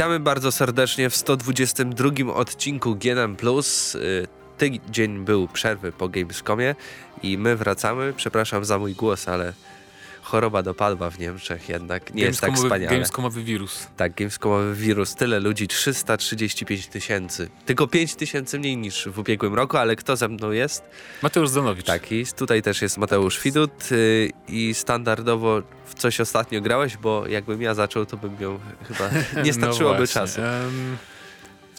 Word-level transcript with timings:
Witamy 0.00 0.20
bardzo 0.20 0.52
serdecznie 0.52 1.10
w 1.10 1.16
122 1.16 2.34
odcinku 2.34 2.96
GNM+. 2.96 3.36
Y, 3.94 4.26
tydzień 4.58 5.24
był 5.24 5.48
przerwy 5.48 5.92
po 5.92 6.08
Gamescomie 6.08 6.74
i 7.22 7.38
my 7.38 7.56
wracamy. 7.56 8.12
Przepraszam 8.16 8.64
za 8.64 8.78
mój 8.78 8.94
głos, 8.94 9.28
ale 9.28 9.52
choroba 10.30 10.62
dopadła 10.62 11.10
w 11.10 11.18
Niemczech 11.18 11.68
jednak. 11.68 12.14
Nie 12.14 12.22
jest 12.22 12.40
tak 12.40 12.54
wspaniale. 12.54 12.92
Gamescomowy 12.92 13.44
wirus. 13.44 13.86
Tak, 13.96 14.14
Gamescomowy 14.14 14.74
wirus. 14.74 15.14
Tyle 15.14 15.40
ludzi, 15.40 15.68
335 15.68 16.86
tysięcy. 16.86 17.48
Tylko 17.66 17.86
5 17.88 18.14
tysięcy 18.14 18.58
mniej 18.58 18.76
niż 18.76 19.08
w 19.08 19.18
ubiegłym 19.18 19.54
roku, 19.54 19.76
ale 19.76 19.96
kto 19.96 20.16
ze 20.16 20.28
mną 20.28 20.50
jest? 20.50 20.82
Mateusz 21.22 21.48
Zanowicz. 21.48 21.86
Tak, 21.86 22.12
i 22.12 22.26
tutaj 22.26 22.62
też 22.62 22.82
jest 22.82 22.98
Mateusz 22.98 23.42
Widut 23.42 23.90
yy, 23.90 24.30
i 24.48 24.74
standardowo 24.74 25.62
w 25.84 25.94
coś 25.94 26.20
ostatnio 26.20 26.60
grałeś, 26.60 26.96
bo 26.96 27.26
jakbym 27.26 27.62
ja 27.62 27.74
zaczął, 27.74 28.06
to 28.06 28.16
bym 28.16 28.36
miał 28.40 28.58
chyba 28.88 29.10
nie 29.44 29.52
no 29.52 29.58
starczyłoby 29.58 30.00
no 30.00 30.06
czasu. 30.06 30.40
Um 30.40 30.96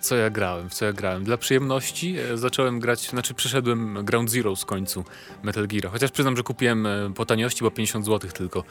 co 0.02 0.16
ja 0.16 0.30
grałem, 0.30 0.70
w 0.70 0.74
co 0.74 0.86
ja 0.86 0.94
grałem. 0.94 1.24
Dla 1.24 1.38
przyjemności 1.38 2.18
e, 2.18 2.38
zacząłem 2.38 2.80
grać, 2.80 3.10
znaczy 3.10 3.34
przeszedłem 3.34 4.06
Ground 4.06 4.32
Zero 4.32 4.56
z 4.56 4.66
końcu 4.66 5.06
Metal 5.44 5.68
Gear. 5.68 5.92
Chociaż 5.92 6.12
przyznam, 6.12 6.38
że 6.38 6.44
kupiłem 6.44 6.86
e, 6.86 7.14
po 7.16 7.26
taniości, 7.26 7.64
bo 7.64 7.72
50 7.72 8.06
zł 8.06 8.32
tylko. 8.32 8.64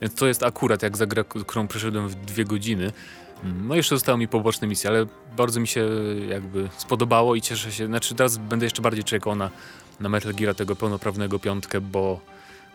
Więc 0.00 0.14
to 0.14 0.26
jest 0.26 0.42
akurat 0.42 0.82
jak 0.82 0.96
za 0.96 1.06
grę, 1.06 1.24
którą 1.24 1.68
przeszedłem 1.68 2.08
w 2.08 2.14
dwie 2.14 2.44
godziny. 2.44 2.92
Mm, 3.44 3.68
no 3.68 3.74
jeszcze 3.74 3.96
zostały 3.96 4.18
mi 4.18 4.28
poboczne 4.28 4.68
misje, 4.68 4.90
ale 4.90 5.06
bardzo 5.36 5.60
mi 5.60 5.66
się 5.66 5.88
e, 6.22 6.26
jakby 6.26 6.68
spodobało 6.76 7.34
i 7.34 7.40
cieszę 7.40 7.72
się. 7.72 7.86
Znaczy 7.86 8.14
teraz 8.14 8.36
będę 8.36 8.66
jeszcze 8.66 8.82
bardziej 8.82 9.04
czekał 9.04 9.34
na, 9.34 9.50
na 10.00 10.08
Metal 10.08 10.34
Gear 10.34 10.54
tego 10.54 10.76
pełnoprawnego 10.76 11.38
piątkę, 11.38 11.80
bo 11.80 12.20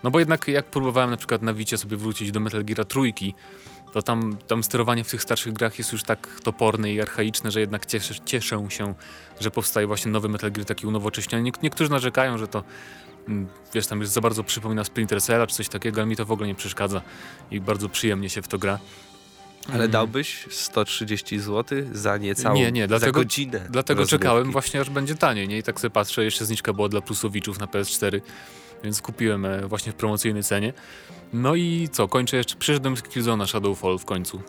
no 0.03 0.11
bo 0.11 0.19
jednak 0.19 0.47
jak 0.47 0.65
próbowałem 0.65 1.09
na 1.09 1.17
przykład 1.17 1.41
na 1.41 1.53
Wicie 1.53 1.77
sobie 1.77 1.97
wrócić 1.97 2.31
do 2.31 2.39
Metal 2.39 2.65
Gear 2.65 2.85
trójki, 2.85 3.33
to 3.93 4.01
tam, 4.01 4.37
tam 4.47 4.63
sterowanie 4.63 5.03
w 5.03 5.09
tych 5.09 5.23
starszych 5.23 5.53
grach 5.53 5.77
jest 5.77 5.91
już 5.91 6.03
tak 6.03 6.39
toporne 6.43 6.91
i 6.91 7.01
archaiczne, 7.01 7.51
że 7.51 7.59
jednak 7.59 7.85
cieszę, 7.85 8.13
cieszę 8.25 8.65
się, 8.69 8.93
że 9.39 9.51
powstaje 9.51 9.87
właśnie 9.87 10.11
nowy 10.11 10.29
Metal 10.29 10.51
Gear 10.51 10.65
taki 10.65 10.87
unowocześniony. 10.87 11.51
niektórzy 11.63 11.91
narzekają, 11.91 12.37
że 12.37 12.47
to 12.47 12.63
mm, 13.27 13.47
wiesz, 13.73 13.87
tam 13.87 14.01
jest 14.01 14.13
za 14.13 14.21
bardzo 14.21 14.43
przypomina 14.43 14.83
Splinter 14.83 15.21
Cella 15.21 15.47
czy 15.47 15.55
coś 15.55 15.69
takiego, 15.69 16.01
ale 16.01 16.09
mi 16.09 16.15
to 16.15 16.25
w 16.25 16.31
ogóle 16.31 16.47
nie 16.47 16.55
przeszkadza 16.55 17.01
i 17.51 17.61
bardzo 17.61 17.89
przyjemnie 17.89 18.29
się 18.29 18.41
w 18.41 18.47
to 18.47 18.57
gra. 18.57 18.79
Ale 19.67 19.75
mm. 19.75 19.91
dałbyś 19.91 20.47
130 20.49 21.39
zł 21.39 21.79
za 21.91 22.17
niecałą 22.17 22.55
nie, 22.55 22.71
nie, 22.71 22.87
dlatego, 22.87 23.19
za 23.19 23.23
godzinę 23.23 23.67
Dlatego 23.69 23.99
rozgrywki. 23.99 24.23
czekałem 24.23 24.51
właśnie, 24.51 24.81
aż 24.81 24.89
będzie 24.89 25.15
taniej, 25.15 25.47
nie? 25.47 25.57
I 25.57 25.63
tak 25.63 25.79
sobie 25.79 25.91
patrzę, 25.91 26.23
jeszcze 26.23 26.45
zniżka 26.45 26.73
była 26.73 26.89
dla 26.89 27.01
plusowiczów 27.01 27.59
na 27.59 27.65
PS4, 27.65 28.21
więc 28.83 29.01
kupiłem 29.01 29.45
e, 29.45 29.67
właśnie 29.67 29.91
w 29.91 29.95
promocyjnej 29.95 30.43
cenie. 30.43 30.73
No 31.33 31.55
i 31.55 31.89
co, 31.91 32.07
kończę 32.07 32.37
jeszcze, 32.37 32.55
przyszedłem 32.55 32.97
z 32.97 33.01
Killzona 33.01 33.45
Shadowfall 33.45 33.99
w 33.99 34.05
końcu. 34.05 34.41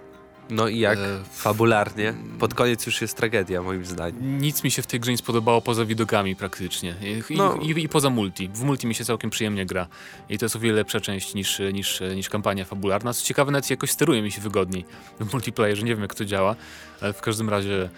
No 0.51 0.69
i 0.69 0.79
jak? 0.79 0.99
E, 0.99 1.21
fabularnie? 1.33 2.15
Pod 2.39 2.55
koniec 2.55 2.87
już 2.87 3.01
jest 3.01 3.17
tragedia, 3.17 3.63
moim 3.63 3.85
zdaniem. 3.85 4.39
Nic 4.39 4.65
mi 4.65 4.71
się 4.71 4.83
w 4.83 4.87
tej 4.87 5.01
grze 5.01 5.11
nie 5.11 5.19
spodobało 5.19 5.61
poza 5.61 5.85
widokami 5.85 6.37
praktycznie. 6.37 6.95
I, 7.31 7.37
no. 7.37 7.59
i, 7.63 7.85
i, 7.85 7.89
poza 7.89 8.11
multi. 8.11 8.49
W 8.49 8.63
multi 8.63 8.87
mi 8.87 8.95
się 8.95 9.05
całkiem 9.05 9.31
przyjemnie 9.31 9.67
gra. 9.67 9.87
I 10.29 10.39
to 10.39 10.45
jest 10.45 10.57
o 10.57 10.59
wiele 10.59 10.77
lepsza 10.77 11.01
część 11.01 11.35
niż, 11.35 11.59
niż, 11.73 12.03
niż 12.15 12.29
kampania 12.29 12.65
fabularna. 12.65 13.13
Co 13.13 13.27
ciekawe, 13.27 13.53
nawet 13.53 13.71
jakoś 13.71 13.91
steruje 13.91 14.23
mi 14.23 14.33
się 14.33 14.41
wygodniej 14.41 14.85
w 15.21 15.33
multiplayerze. 15.33 15.83
Nie 15.83 15.95
wiem, 15.95 16.03
jak 16.03 16.15
to 16.15 16.25
działa, 16.25 16.57
ale 17.01 17.13
w 17.13 17.21
każdym 17.21 17.49
razie 17.49 17.91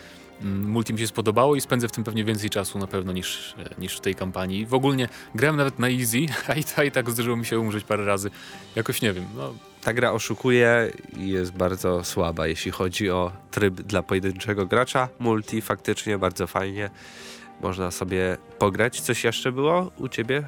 multi 0.42 0.92
mi 0.92 0.98
się 0.98 1.06
spodobało 1.06 1.56
i 1.56 1.60
spędzę 1.60 1.88
w 1.88 1.92
tym 1.92 2.04
pewnie 2.04 2.24
więcej 2.24 2.50
czasu 2.50 2.78
na 2.78 2.86
pewno 2.86 3.12
niż, 3.12 3.54
e, 3.58 3.80
niż 3.80 3.96
w 3.96 4.00
tej 4.00 4.14
kampanii. 4.14 4.66
W 4.66 4.74
ogóle 4.74 5.08
grałem 5.34 5.56
nawet 5.56 5.78
na 5.78 5.90
easy, 5.90 6.18
a 6.48 6.54
i, 6.54 6.64
a 6.76 6.84
i 6.84 6.90
tak 6.90 7.10
zdarzyło 7.10 7.36
mi 7.36 7.46
się 7.46 7.60
umrzeć 7.60 7.84
parę 7.84 8.04
razy. 8.04 8.30
Jakoś 8.76 9.02
nie 9.02 9.12
wiem. 9.12 9.24
No. 9.36 9.54
Ta 9.82 9.92
gra 9.92 10.12
oszukuje 10.12 10.92
i 11.16 11.28
jest 11.28 11.52
bardzo 11.52 12.04
słaba, 12.04 12.46
jeśli 12.46 12.70
chodzi 12.70 13.10
o 13.10 13.32
tryb 13.50 13.74
dla 13.74 14.02
pojedynczego 14.02 14.66
gracza. 14.66 15.08
Multi 15.18 15.62
faktycznie 15.62 16.18
bardzo 16.18 16.46
fajnie. 16.46 16.90
Można 17.62 17.90
sobie 17.90 18.36
pograć. 18.58 19.00
Coś 19.00 19.24
jeszcze 19.24 19.52
było 19.52 19.90
u 19.98 20.08
ciebie 20.08 20.42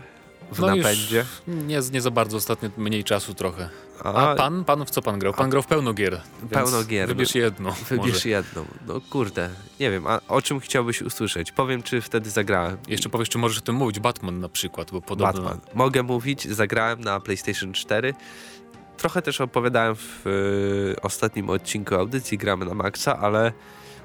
w 0.53 0.59
no 0.59 0.77
napędzie? 0.77 1.25
Nie, 1.49 1.81
nie 1.93 2.01
za 2.01 2.11
bardzo, 2.11 2.37
ostatnio 2.37 2.71
mniej 2.77 3.05
czasu 3.05 3.35
trochę. 3.35 3.69
A, 4.05 4.13
a 4.13 4.35
pan? 4.35 4.65
Pan 4.65 4.87
w 4.87 4.91
co 4.91 5.03
pan 5.03 5.19
grał? 5.19 5.33
Pan 5.33 5.47
a, 5.47 5.49
grał 5.49 5.63
w 5.63 5.67
pełno 5.67 5.95
gier. 5.95 6.21
Pełno 6.51 6.85
gier. 6.85 7.09
Wybierz 7.09 7.35
no, 7.35 7.41
jedno. 7.41 7.73
Wybierz 7.91 8.15
może. 8.15 8.29
jedną. 8.29 8.65
No 8.87 9.01
kurde, 9.11 9.51
nie 9.81 9.91
wiem, 9.91 10.07
a 10.07 10.21
o 10.29 10.43
czym 10.43 10.61
chciałbyś 10.61 11.03
usłyszeć? 11.03 11.53
Powiem, 11.53 11.83
czy 11.83 12.01
wtedy 12.01 12.31
zagrałem. 12.31 12.77
Jeszcze 12.89 13.09
powiesz, 13.09 13.29
czy 13.29 13.39
możesz 13.39 13.59
o 13.59 13.61
tym 13.61 13.75
mówić. 13.75 14.01
Batman 14.01 14.41
na 14.41 14.49
przykład, 14.49 14.91
bo 14.91 15.01
podobno... 15.01 15.43
Batman. 15.43 15.61
Mogę 15.75 16.03
mówić, 16.03 16.49
zagrałem 16.49 17.01
na 17.01 17.21
PlayStation 17.21 17.73
4. 17.73 18.15
Trochę 18.97 19.23
też 19.23 19.41
opowiadałem 19.41 19.97
w 19.97 20.27
y, 20.27 21.03
ostatnim 21.03 21.51
odcinku 21.51 21.95
audycji 21.95 22.39
Gramy 22.39 22.65
na 22.65 22.75
Maxa, 22.75 23.19
ale 23.19 23.53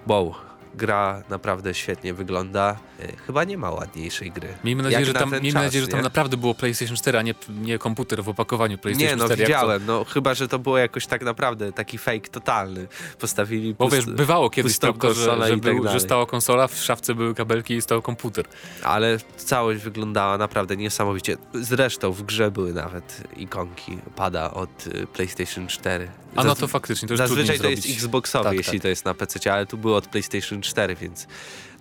wow, 0.07 0.35
gra 0.75 1.23
naprawdę 1.29 1.73
świetnie 1.73 2.13
wygląda. 2.13 2.77
E, 2.99 3.17
chyba 3.17 3.43
nie 3.43 3.57
ma 3.57 3.71
ładniejszej 3.71 4.31
gry. 4.31 4.47
Miejmy 4.63 4.83
nadzieję, 4.83 5.05
że 5.05 5.13
tam, 5.13 5.31
miejmy 5.31 5.51
czas, 5.51 5.63
nadzieję, 5.63 5.85
że 5.85 5.91
tam 5.91 6.01
naprawdę 6.01 6.37
było 6.37 6.55
PlayStation 6.55 6.97
4, 6.97 7.17
a 7.17 7.21
nie, 7.21 7.35
nie 7.49 7.79
komputer 7.79 8.23
w 8.23 8.29
opakowaniu 8.29 8.77
PlayStation 8.77 9.17
4. 9.17 9.29
Nie, 9.29 9.35
no 9.35 9.45
widziałem, 9.45 9.85
no 9.85 10.03
chyba, 10.03 10.33
że 10.33 10.47
to 10.47 10.59
było 10.59 10.77
jakoś 10.77 11.07
tak 11.07 11.23
naprawdę 11.23 11.71
taki 11.71 11.97
fake 11.97 12.29
totalny. 12.29 12.87
Postawili 13.19 13.73
Bo 13.73 13.89
wiesz, 13.89 14.05
bywało 14.05 14.49
kiedyś 14.49 14.77
prawda, 14.77 15.13
że, 15.13 15.47
że, 15.47 15.57
był, 15.57 15.83
tak 15.83 15.93
że 15.93 15.99
stała 15.99 16.25
konsola, 16.25 16.67
w 16.67 16.75
szafce 16.75 17.15
były 17.15 17.35
kabelki 17.35 17.73
i 17.73 17.81
stał 17.81 18.01
komputer. 18.01 18.45
Ale 18.83 19.17
całość 19.37 19.81
wyglądała 19.81 20.37
naprawdę 20.37 20.77
niesamowicie. 20.77 21.37
Zresztą 21.53 22.11
w 22.11 22.23
grze 22.23 22.51
były 22.51 22.73
nawet 22.73 23.23
ikonki 23.37 23.97
pada 24.15 24.51
od 24.51 24.87
y, 24.87 25.07
PlayStation 25.07 25.67
4. 25.67 26.07
A 26.35 26.43
no 26.43 26.55
to 26.55 26.67
faktycznie, 26.67 27.07
to 27.07 27.13
już 27.13 27.19
Zazwyczaj 27.19 27.59
to 27.59 27.69
jest 27.69 27.89
Xboxowy, 27.89 28.43
tak, 28.43 28.57
jeśli 28.57 28.73
tak. 28.73 28.81
to 28.81 28.87
jest 28.87 29.05
na 29.05 29.13
PC, 29.13 29.53
ale 29.53 29.65
tu 29.65 29.77
było 29.77 29.97
od 29.97 30.07
PlayStation 30.07 30.61
4, 30.63 30.95
więc 30.95 31.27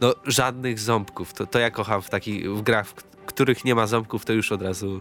no 0.00 0.14
żadnych 0.26 0.78
ząbków. 0.78 1.32
To, 1.32 1.46
to 1.46 1.58
ja 1.58 1.70
kocham 1.70 2.02
w 2.02 2.10
takich 2.10 2.50
w 2.50 2.62
grach, 2.62 2.88
w 2.88 2.94
których 3.26 3.64
nie 3.64 3.74
ma 3.74 3.86
ząbków, 3.86 4.24
to 4.24 4.32
już 4.32 4.52
od 4.52 4.62
razu 4.62 5.00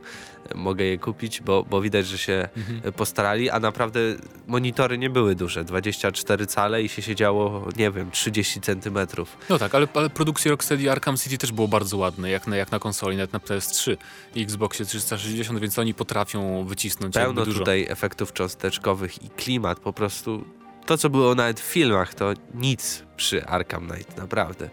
mogę 0.55 0.85
je 0.85 0.97
kupić, 0.97 1.41
bo, 1.41 1.63
bo 1.63 1.81
widać, 1.81 2.07
że 2.07 2.17
się 2.17 2.49
mhm. 2.57 2.93
postarali, 2.93 3.49
a 3.49 3.59
naprawdę 3.59 3.99
monitory 4.47 4.97
nie 4.97 5.09
były 5.09 5.35
duże, 5.35 5.63
24 5.63 6.47
cale 6.47 6.83
i 6.83 6.89
się 6.89 7.01
siedziało, 7.01 7.69
nie 7.77 7.91
wiem, 7.91 8.11
30 8.11 8.61
centymetrów. 8.61 9.37
No 9.49 9.59
tak, 9.59 9.75
ale, 9.75 9.87
ale 9.93 10.09
produkcja 10.09 10.51
Rocksteady 10.51 10.91
Arkham 10.91 11.17
City 11.17 11.37
też 11.37 11.51
było 11.51 11.67
bardzo 11.67 11.97
ładne, 11.97 12.29
jak 12.29 12.47
na, 12.47 12.55
jak 12.55 12.71
na 12.71 12.79
konsoli, 12.79 13.17
nawet 13.17 13.33
na 13.33 13.39
PS3 13.39 13.97
i 14.35 14.41
Xboxie 14.41 14.85
360, 14.85 15.59
więc 15.59 15.79
oni 15.79 15.93
potrafią 15.93 16.65
wycisnąć 16.65 17.13
Pełno 17.13 17.45
dużo. 17.45 17.59
tutaj 17.59 17.85
efektów 17.89 18.33
cząsteczkowych 18.33 19.23
i 19.23 19.29
klimat 19.29 19.79
po 19.79 19.93
prostu 19.93 20.45
to, 20.85 20.97
co 20.97 21.09
było 21.09 21.35
nawet 21.35 21.59
w 21.59 21.63
filmach, 21.63 22.13
to 22.13 22.33
nic 22.53 23.03
przy 23.17 23.45
Arkham 23.45 23.87
Knight, 23.87 24.17
naprawdę. 24.17 24.69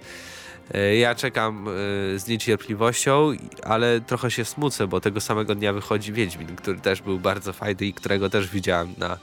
E, 0.75 0.97
ja 0.97 1.15
czekam 1.15 1.69
e, 1.69 1.71
z 2.19 2.29
niecierpliwością, 2.29 3.33
ale 3.65 4.01
trochę 4.01 4.31
się 4.31 4.45
smucę, 4.45 4.87
bo 4.87 5.01
tego 5.01 5.21
samego 5.21 5.55
dnia 5.55 5.73
wychodzi 5.73 6.13
Wiedźmin, 6.13 6.57
który 6.57 6.81
też 6.81 7.03
był 7.03 7.19
bardzo 7.19 7.53
fajny 7.53 7.87
i 7.87 7.93
którego 7.93 8.31
też 8.31 8.49
widziałem 8.49 8.95
na 8.99 9.19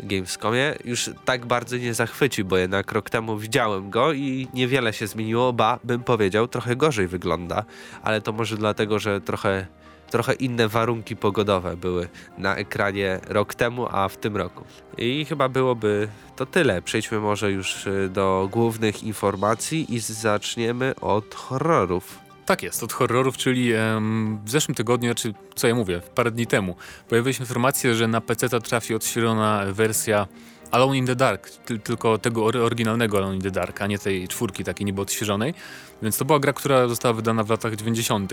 Gamescomie. 0.00 0.74
Już 0.84 1.10
tak 1.24 1.46
bardzo 1.46 1.76
nie 1.76 1.94
zachwyci, 1.94 2.44
bo 2.44 2.56
jednak 2.56 2.92
rok 2.92 3.10
temu 3.10 3.38
widziałem 3.38 3.90
go 3.90 4.12
i 4.12 4.48
niewiele 4.54 4.92
się 4.92 5.06
zmieniło, 5.06 5.52
ba, 5.52 5.78
bym 5.84 6.04
powiedział, 6.04 6.48
trochę 6.48 6.76
gorzej 6.76 7.08
wygląda, 7.08 7.64
ale 8.02 8.20
to 8.20 8.32
może 8.32 8.56
dlatego, 8.56 8.98
że 8.98 9.20
trochę 9.20 9.66
trochę 10.12 10.32
inne 10.32 10.68
warunki 10.68 11.16
pogodowe 11.16 11.76
były 11.76 12.08
na 12.38 12.56
ekranie 12.56 13.20
rok 13.28 13.54
temu, 13.54 13.86
a 13.90 14.08
w 14.08 14.16
tym 14.16 14.36
roku. 14.36 14.64
I 14.98 15.24
chyba 15.24 15.48
byłoby 15.48 16.08
to 16.36 16.46
tyle. 16.46 16.82
Przejdźmy 16.82 17.20
może 17.20 17.52
już 17.52 17.86
y, 17.86 18.08
do 18.12 18.48
głównych 18.52 19.02
informacji 19.02 19.94
i 19.94 19.98
zaczniemy 19.98 20.94
od 21.00 21.34
horrorów. 21.34 22.18
Tak 22.46 22.62
jest, 22.62 22.82
od 22.82 22.92
horrorów, 22.92 23.36
czyli 23.36 23.72
em, 23.72 24.38
w 24.44 24.50
zeszłym 24.50 24.74
tygodniu, 24.74 25.14
czy 25.14 25.34
co 25.54 25.68
ja 25.68 25.74
mówię, 25.74 26.00
parę 26.14 26.30
dni 26.30 26.46
temu, 26.46 26.76
pojawiły 27.08 27.34
się 27.34 27.42
informacje, 27.42 27.94
że 27.94 28.08
na 28.08 28.20
PC 28.20 28.60
trafi 28.60 28.94
odświeżona 28.94 29.64
wersja 29.72 30.26
Alone 30.70 30.96
in 30.96 31.06
the 31.06 31.16
Dark, 31.16 31.50
tylko 31.84 32.18
tego 32.18 32.44
oryginalnego 32.44 33.18
Alone 33.18 33.34
in 33.36 33.42
the 33.42 33.50
Dark, 33.50 33.82
a 33.82 33.86
nie 33.86 33.98
tej 33.98 34.28
czwórki 34.28 34.64
takiej 34.64 34.86
niby 34.86 35.00
odświeżonej. 35.00 35.54
Więc 36.02 36.16
to 36.16 36.24
była 36.24 36.40
gra, 36.40 36.52
która 36.52 36.88
została 36.88 37.14
wydana 37.14 37.44
w 37.44 37.50
latach 37.50 37.76
90. 37.76 38.32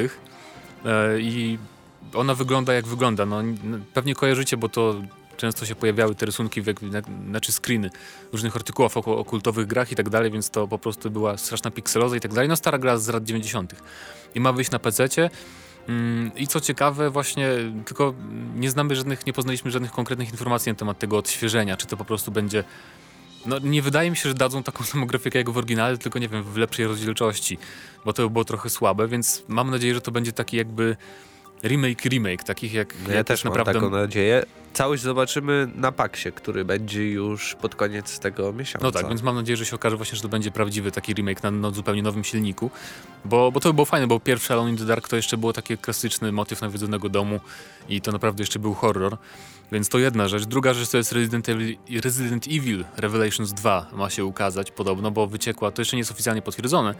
E, 0.85 1.19
i 1.19 1.57
ona 2.13 2.35
wygląda 2.35 2.73
jak 2.73 2.87
wygląda. 2.87 3.25
No, 3.25 3.41
pewnie 3.93 4.15
kojarzycie, 4.15 4.57
bo 4.57 4.69
to 4.69 4.95
często 5.37 5.65
się 5.65 5.75
pojawiały 5.75 6.15
te 6.15 6.25
rysunki, 6.25 6.61
znaczy 7.29 7.51
screeny 7.51 7.89
różnych 8.31 8.55
artykułów 8.55 8.97
o, 8.97 8.99
o 8.99 9.25
kultowych 9.25 9.67
grach 9.67 9.91
i 9.91 9.95
tak 9.95 10.09
dalej, 10.09 10.31
więc 10.31 10.49
to 10.49 10.67
po 10.67 10.77
prostu 10.77 11.11
była 11.11 11.37
straszna 11.37 11.71
pikseloza 11.71 12.15
i 12.15 12.19
tak 12.19 12.33
dalej. 12.33 12.49
No 12.49 12.55
stara 12.55 12.77
gra 12.77 12.97
z 12.97 13.07
lat 13.07 13.23
90. 13.23 13.75
I 14.35 14.39
ma 14.39 14.53
wyjść 14.53 14.71
na 14.71 14.79
PC-cie. 14.79 15.29
Mm, 15.89 16.31
I 16.35 16.47
co 16.47 16.61
ciekawe, 16.61 17.09
właśnie 17.09 17.49
tylko 17.85 18.13
nie 18.55 18.69
znamy 18.69 18.95
żadnych, 18.95 19.25
nie 19.25 19.33
poznaliśmy 19.33 19.71
żadnych 19.71 19.91
konkretnych 19.91 20.31
informacji 20.31 20.71
na 20.71 20.75
temat 20.75 20.99
tego 20.99 21.17
odświeżenia, 21.17 21.77
czy 21.77 21.87
to 21.87 21.97
po 21.97 22.05
prostu 22.05 22.31
będzie 22.31 22.63
no 23.45 23.59
nie 23.59 23.81
wydaje 23.81 24.09
mi 24.09 24.17
się, 24.17 24.29
że 24.29 24.35
dadzą 24.35 24.63
taką 24.63 24.83
samą 24.83 25.05
grafikę 25.05 25.39
jak 25.39 25.49
w 25.49 25.57
oryginale, 25.57 25.97
tylko 25.97 26.19
nie 26.19 26.29
wiem, 26.29 26.43
w 26.43 26.57
lepszej 26.57 26.87
rozdzielczości, 26.87 27.57
bo 28.05 28.13
to 28.13 28.23
by 28.23 28.29
było 28.29 28.45
trochę 28.45 28.69
słabe, 28.69 29.07
więc 29.07 29.43
mam 29.47 29.71
nadzieję, 29.71 29.93
że 29.93 30.01
to 30.01 30.11
będzie 30.11 30.31
taki 30.31 30.57
jakby 30.57 30.97
remake 31.63 32.05
remake, 32.05 32.43
takich 32.43 32.73
jak, 32.73 32.95
ja 33.07 33.15
jak 33.15 33.27
też 33.27 33.43
naprawdę... 33.43 33.73
mam 33.73 33.81
taką 33.81 33.95
nadzieję. 33.95 34.45
Całość 34.73 35.03
zobaczymy 35.03 35.67
na 35.75 35.91
Paksie, 35.91 36.31
który 36.31 36.65
będzie 36.65 37.11
już 37.11 37.55
pod 37.55 37.75
koniec 37.75 38.19
tego 38.19 38.53
miesiąca. 38.53 38.85
No 38.87 38.91
tak, 38.91 39.09
więc 39.09 39.21
mam 39.21 39.35
nadzieję, 39.35 39.57
że 39.57 39.65
się 39.65 39.75
okaże 39.75 39.97
właśnie, 39.97 40.15
że 40.15 40.21
to 40.21 40.29
będzie 40.29 40.51
prawdziwy 40.51 40.91
taki 40.91 41.13
remake 41.13 41.43
na, 41.43 41.51
na 41.51 41.71
zupełnie 41.71 42.03
nowym 42.03 42.23
silniku, 42.23 42.71
bo, 43.25 43.51
bo 43.51 43.59
to 43.59 43.69
by 43.69 43.73
było 43.73 43.85
fajne, 43.85 44.07
bo 44.07 44.19
pierwszy 44.19 44.53
Alone 44.53 44.69
in 44.69 44.77
the 44.77 44.85
Dark 44.85 45.07
to 45.07 45.15
jeszcze 45.15 45.37
było 45.37 45.53
taki 45.53 45.77
klasyczny 45.77 46.31
motyw 46.31 46.61
nawiedzonego 46.61 47.09
domu 47.09 47.39
i 47.89 48.01
to 48.01 48.11
naprawdę 48.11 48.43
jeszcze 48.43 48.59
był 48.59 48.73
horror, 48.73 49.17
więc 49.71 49.89
to 49.89 49.99
jedna 49.99 50.27
rzecz. 50.27 50.45
Druga 50.45 50.73
rzecz 50.73 50.89
to 50.89 50.97
jest 50.97 51.11
Resident 51.11 51.49
Evil, 51.49 51.77
Resident 52.03 52.47
Evil 52.47 52.85
Revelations 52.97 53.53
2 53.53 53.87
ma 53.93 54.09
się 54.09 54.25
ukazać 54.25 54.71
podobno, 54.71 55.11
bo 55.11 55.27
wyciekła, 55.27 55.71
to 55.71 55.81
jeszcze 55.81 55.95
nie 55.95 56.01
jest 56.01 56.11
oficjalnie 56.11 56.41
potwierdzone, 56.41 56.95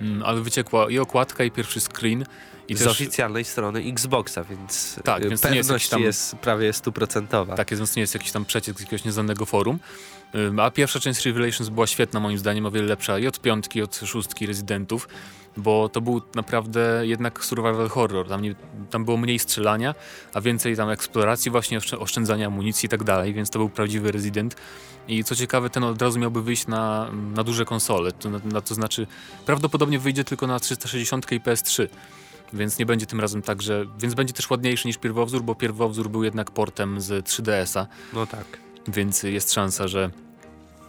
mm, 0.00 0.22
ale 0.22 0.40
wyciekła 0.40 0.90
i 0.90 0.98
okładka 0.98 1.44
i 1.44 1.50
pierwszy 1.50 1.80
screen 1.80 2.24
i 2.68 2.74
z 2.74 2.78
też... 2.78 2.88
oficjalnej 2.88 3.44
strony 3.44 3.80
Xboxa, 3.80 4.44
więc, 4.44 5.00
tak, 5.04 5.24
y, 5.24 5.28
więc 5.28 5.40
pewność 5.40 5.84
jest, 5.84 5.90
tam, 5.90 6.02
jest 6.02 6.36
prawie 6.36 6.72
stuprocentowa. 6.72 7.56
Tak, 7.56 7.70
więc 7.70 7.92
to 7.92 7.96
nie 7.96 8.00
jest 8.00 8.14
jakiś 8.14 8.32
tam 8.32 8.44
przeciek 8.44 8.78
z 8.78 8.80
jakiegoś 8.80 9.04
nieznanego 9.04 9.46
forum. 9.46 9.78
A 10.58 10.70
pierwsza 10.70 11.00
część 11.00 11.26
Revelations 11.26 11.68
była 11.68 11.86
świetna 11.86 12.20
moim 12.20 12.38
zdaniem, 12.38 12.66
o 12.66 12.70
wiele 12.70 12.86
lepsza 12.86 13.18
i 13.18 13.26
od 13.26 13.40
piątki, 13.40 13.78
i 13.78 13.82
od 13.82 13.96
szóstki 13.96 14.46
Residentów, 14.46 15.08
bo 15.56 15.88
to 15.88 16.00
był 16.00 16.22
naprawdę 16.34 17.00
jednak 17.02 17.44
survival 17.44 17.88
horror. 17.88 18.28
Tam, 18.28 18.42
nie, 18.42 18.54
tam 18.90 19.04
było 19.04 19.16
mniej 19.16 19.38
strzelania, 19.38 19.94
a 20.34 20.40
więcej 20.40 20.76
tam 20.76 20.90
eksploracji, 20.90 21.50
właśnie 21.50 21.78
oszczędzania 21.98 22.46
amunicji 22.46 22.86
i 22.86 22.90
tak 22.90 23.04
dalej, 23.04 23.34
więc 23.34 23.50
to 23.50 23.58
był 23.58 23.68
prawdziwy 23.68 24.12
Resident. 24.12 24.56
I 25.08 25.24
co 25.24 25.34
ciekawe, 25.34 25.70
ten 25.70 25.84
od 25.84 26.02
razu 26.02 26.18
miałby 26.18 26.42
wyjść 26.42 26.66
na, 26.66 27.10
na 27.34 27.44
duże 27.44 27.64
konsole, 27.64 28.12
to, 28.12 28.30
na, 28.30 28.40
na, 28.44 28.60
to 28.60 28.74
znaczy 28.74 29.06
prawdopodobnie 29.46 29.98
wyjdzie 29.98 30.24
tylko 30.24 30.46
na 30.46 30.60
360 30.60 31.32
i 31.32 31.40
PS3 31.40 31.88
więc 32.52 32.78
nie 32.78 32.86
będzie 32.86 33.06
tym 33.06 33.20
razem 33.20 33.42
tak, 33.42 33.62
że... 33.62 33.86
Więc 33.98 34.14
będzie 34.14 34.32
też 34.32 34.50
ładniejszy 34.50 34.88
niż 34.88 34.98
pierwowzór, 34.98 35.42
bo 35.42 35.54
pierwowzór 35.54 36.10
był 36.10 36.24
jednak 36.24 36.50
portem 36.50 37.00
z 37.00 37.26
3DS-a. 37.26 37.86
No 38.12 38.26
tak. 38.26 38.44
Więc 38.88 39.22
jest 39.22 39.52
szansa, 39.52 39.88
że, 39.88 40.10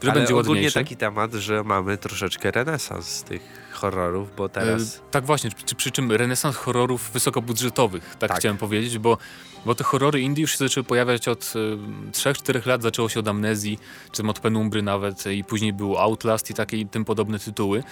że 0.03 0.11
Ale 0.11 0.19
będzie 0.19 0.33
ogólnie 0.33 0.49
ładniejszy. 0.49 0.73
taki 0.73 0.97
temat, 0.97 1.33
że 1.33 1.63
mamy 1.63 1.97
troszeczkę 1.97 2.51
renesans 2.51 3.23
tych 3.23 3.66
horrorów, 3.77 4.35
bo 4.35 4.49
teraz... 4.49 4.97
E, 4.97 4.99
tak 5.11 5.25
właśnie, 5.25 5.51
przy, 5.65 5.75
przy, 5.75 5.91
czym 5.91 6.11
renesans 6.11 6.55
horrorów 6.55 7.11
wysokobudżetowych, 7.11 8.15
tak, 8.19 8.29
tak, 8.29 8.39
chciałem 8.39 8.57
powiedzieć, 8.57 8.97
bo, 8.97 9.17
bo 9.65 9.75
te 9.75 9.83
horrory 9.83 10.21
indie 10.21 10.41
już 10.41 10.51
się 10.51 10.57
zaczęły 10.57 10.83
pojawiać 10.83 11.27
od 11.27 11.53
y, 11.55 11.77
3-4 12.11 12.67
lat, 12.67 12.81
zaczęło 12.81 13.09
się 13.09 13.19
od 13.19 13.27
Amnezji, 13.27 13.79
czy 14.11 14.23
od 14.23 14.39
Penumbry 14.39 14.81
nawet 14.81 15.25
i 15.25 15.43
później 15.43 15.73
był 15.73 15.97
Outlast 15.97 16.49
i 16.49 16.53
takie 16.53 16.77
i 16.77 16.87
tym 16.87 17.05
podobne 17.05 17.39
tytuły. 17.39 17.83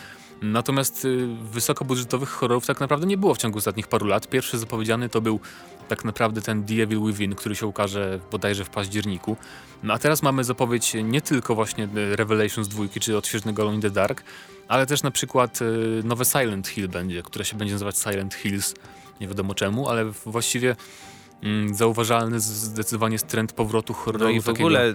Natomiast 0.41 1.05
y, 1.05 1.27
wysokobudżetowych 1.51 2.29
horrorów 2.29 2.65
tak 2.65 2.79
naprawdę 2.79 3.07
nie 3.07 3.17
było 3.17 3.35
w 3.35 3.37
ciągu 3.37 3.57
ostatnich 3.57 3.87
paru 3.87 4.07
lat. 4.07 4.27
Pierwszy 4.27 4.57
zapowiedziany 4.57 5.09
to 5.09 5.21
był 5.21 5.39
tak 5.87 6.05
naprawdę 6.05 6.41
ten 6.41 6.63
The 6.63 6.73
Evil 6.73 7.01
Within, 7.01 7.35
który 7.35 7.55
się 7.55 7.67
ukaże 7.67 8.19
bodajże 8.31 8.65
w 8.65 8.69
październiku. 8.69 9.37
No 9.83 9.93
a 9.93 9.99
teraz 9.99 10.23
mamy 10.23 10.43
zapowiedź 10.43 10.93
nie 11.03 11.21
tylko 11.21 11.55
właśnie 11.55 11.87
Revelations 12.11 12.67
2 12.67 12.83
czy 12.99 13.17
odświeżonego 13.17 13.61
Alone 13.61 13.75
in 13.75 13.81
the 13.81 13.89
Dark, 13.89 14.23
ale 14.67 14.85
też 14.85 15.03
na 15.03 15.11
przykład 15.11 15.61
y, 15.61 16.01
nowe 16.03 16.25
Silent 16.25 16.67
Hill 16.67 16.89
będzie, 16.89 17.23
które 17.23 17.45
się 17.45 17.57
będzie 17.57 17.73
nazywać 17.73 17.97
Silent 17.97 18.33
Hills. 18.33 18.73
Nie 19.21 19.27
wiadomo 19.27 19.55
czemu, 19.55 19.89
ale 19.89 20.05
właściwie 20.05 20.75
mm, 21.43 21.75
zauważalny 21.75 22.39
zdecydowanie 22.39 23.13
jest 23.13 23.27
trend 23.27 23.53
powrotu 23.53 23.93
horroru. 23.93 24.25
No 24.25 24.31
i 24.31 24.41
w 24.41 24.45
takiego... 24.45 24.63
ogóle 24.63 24.93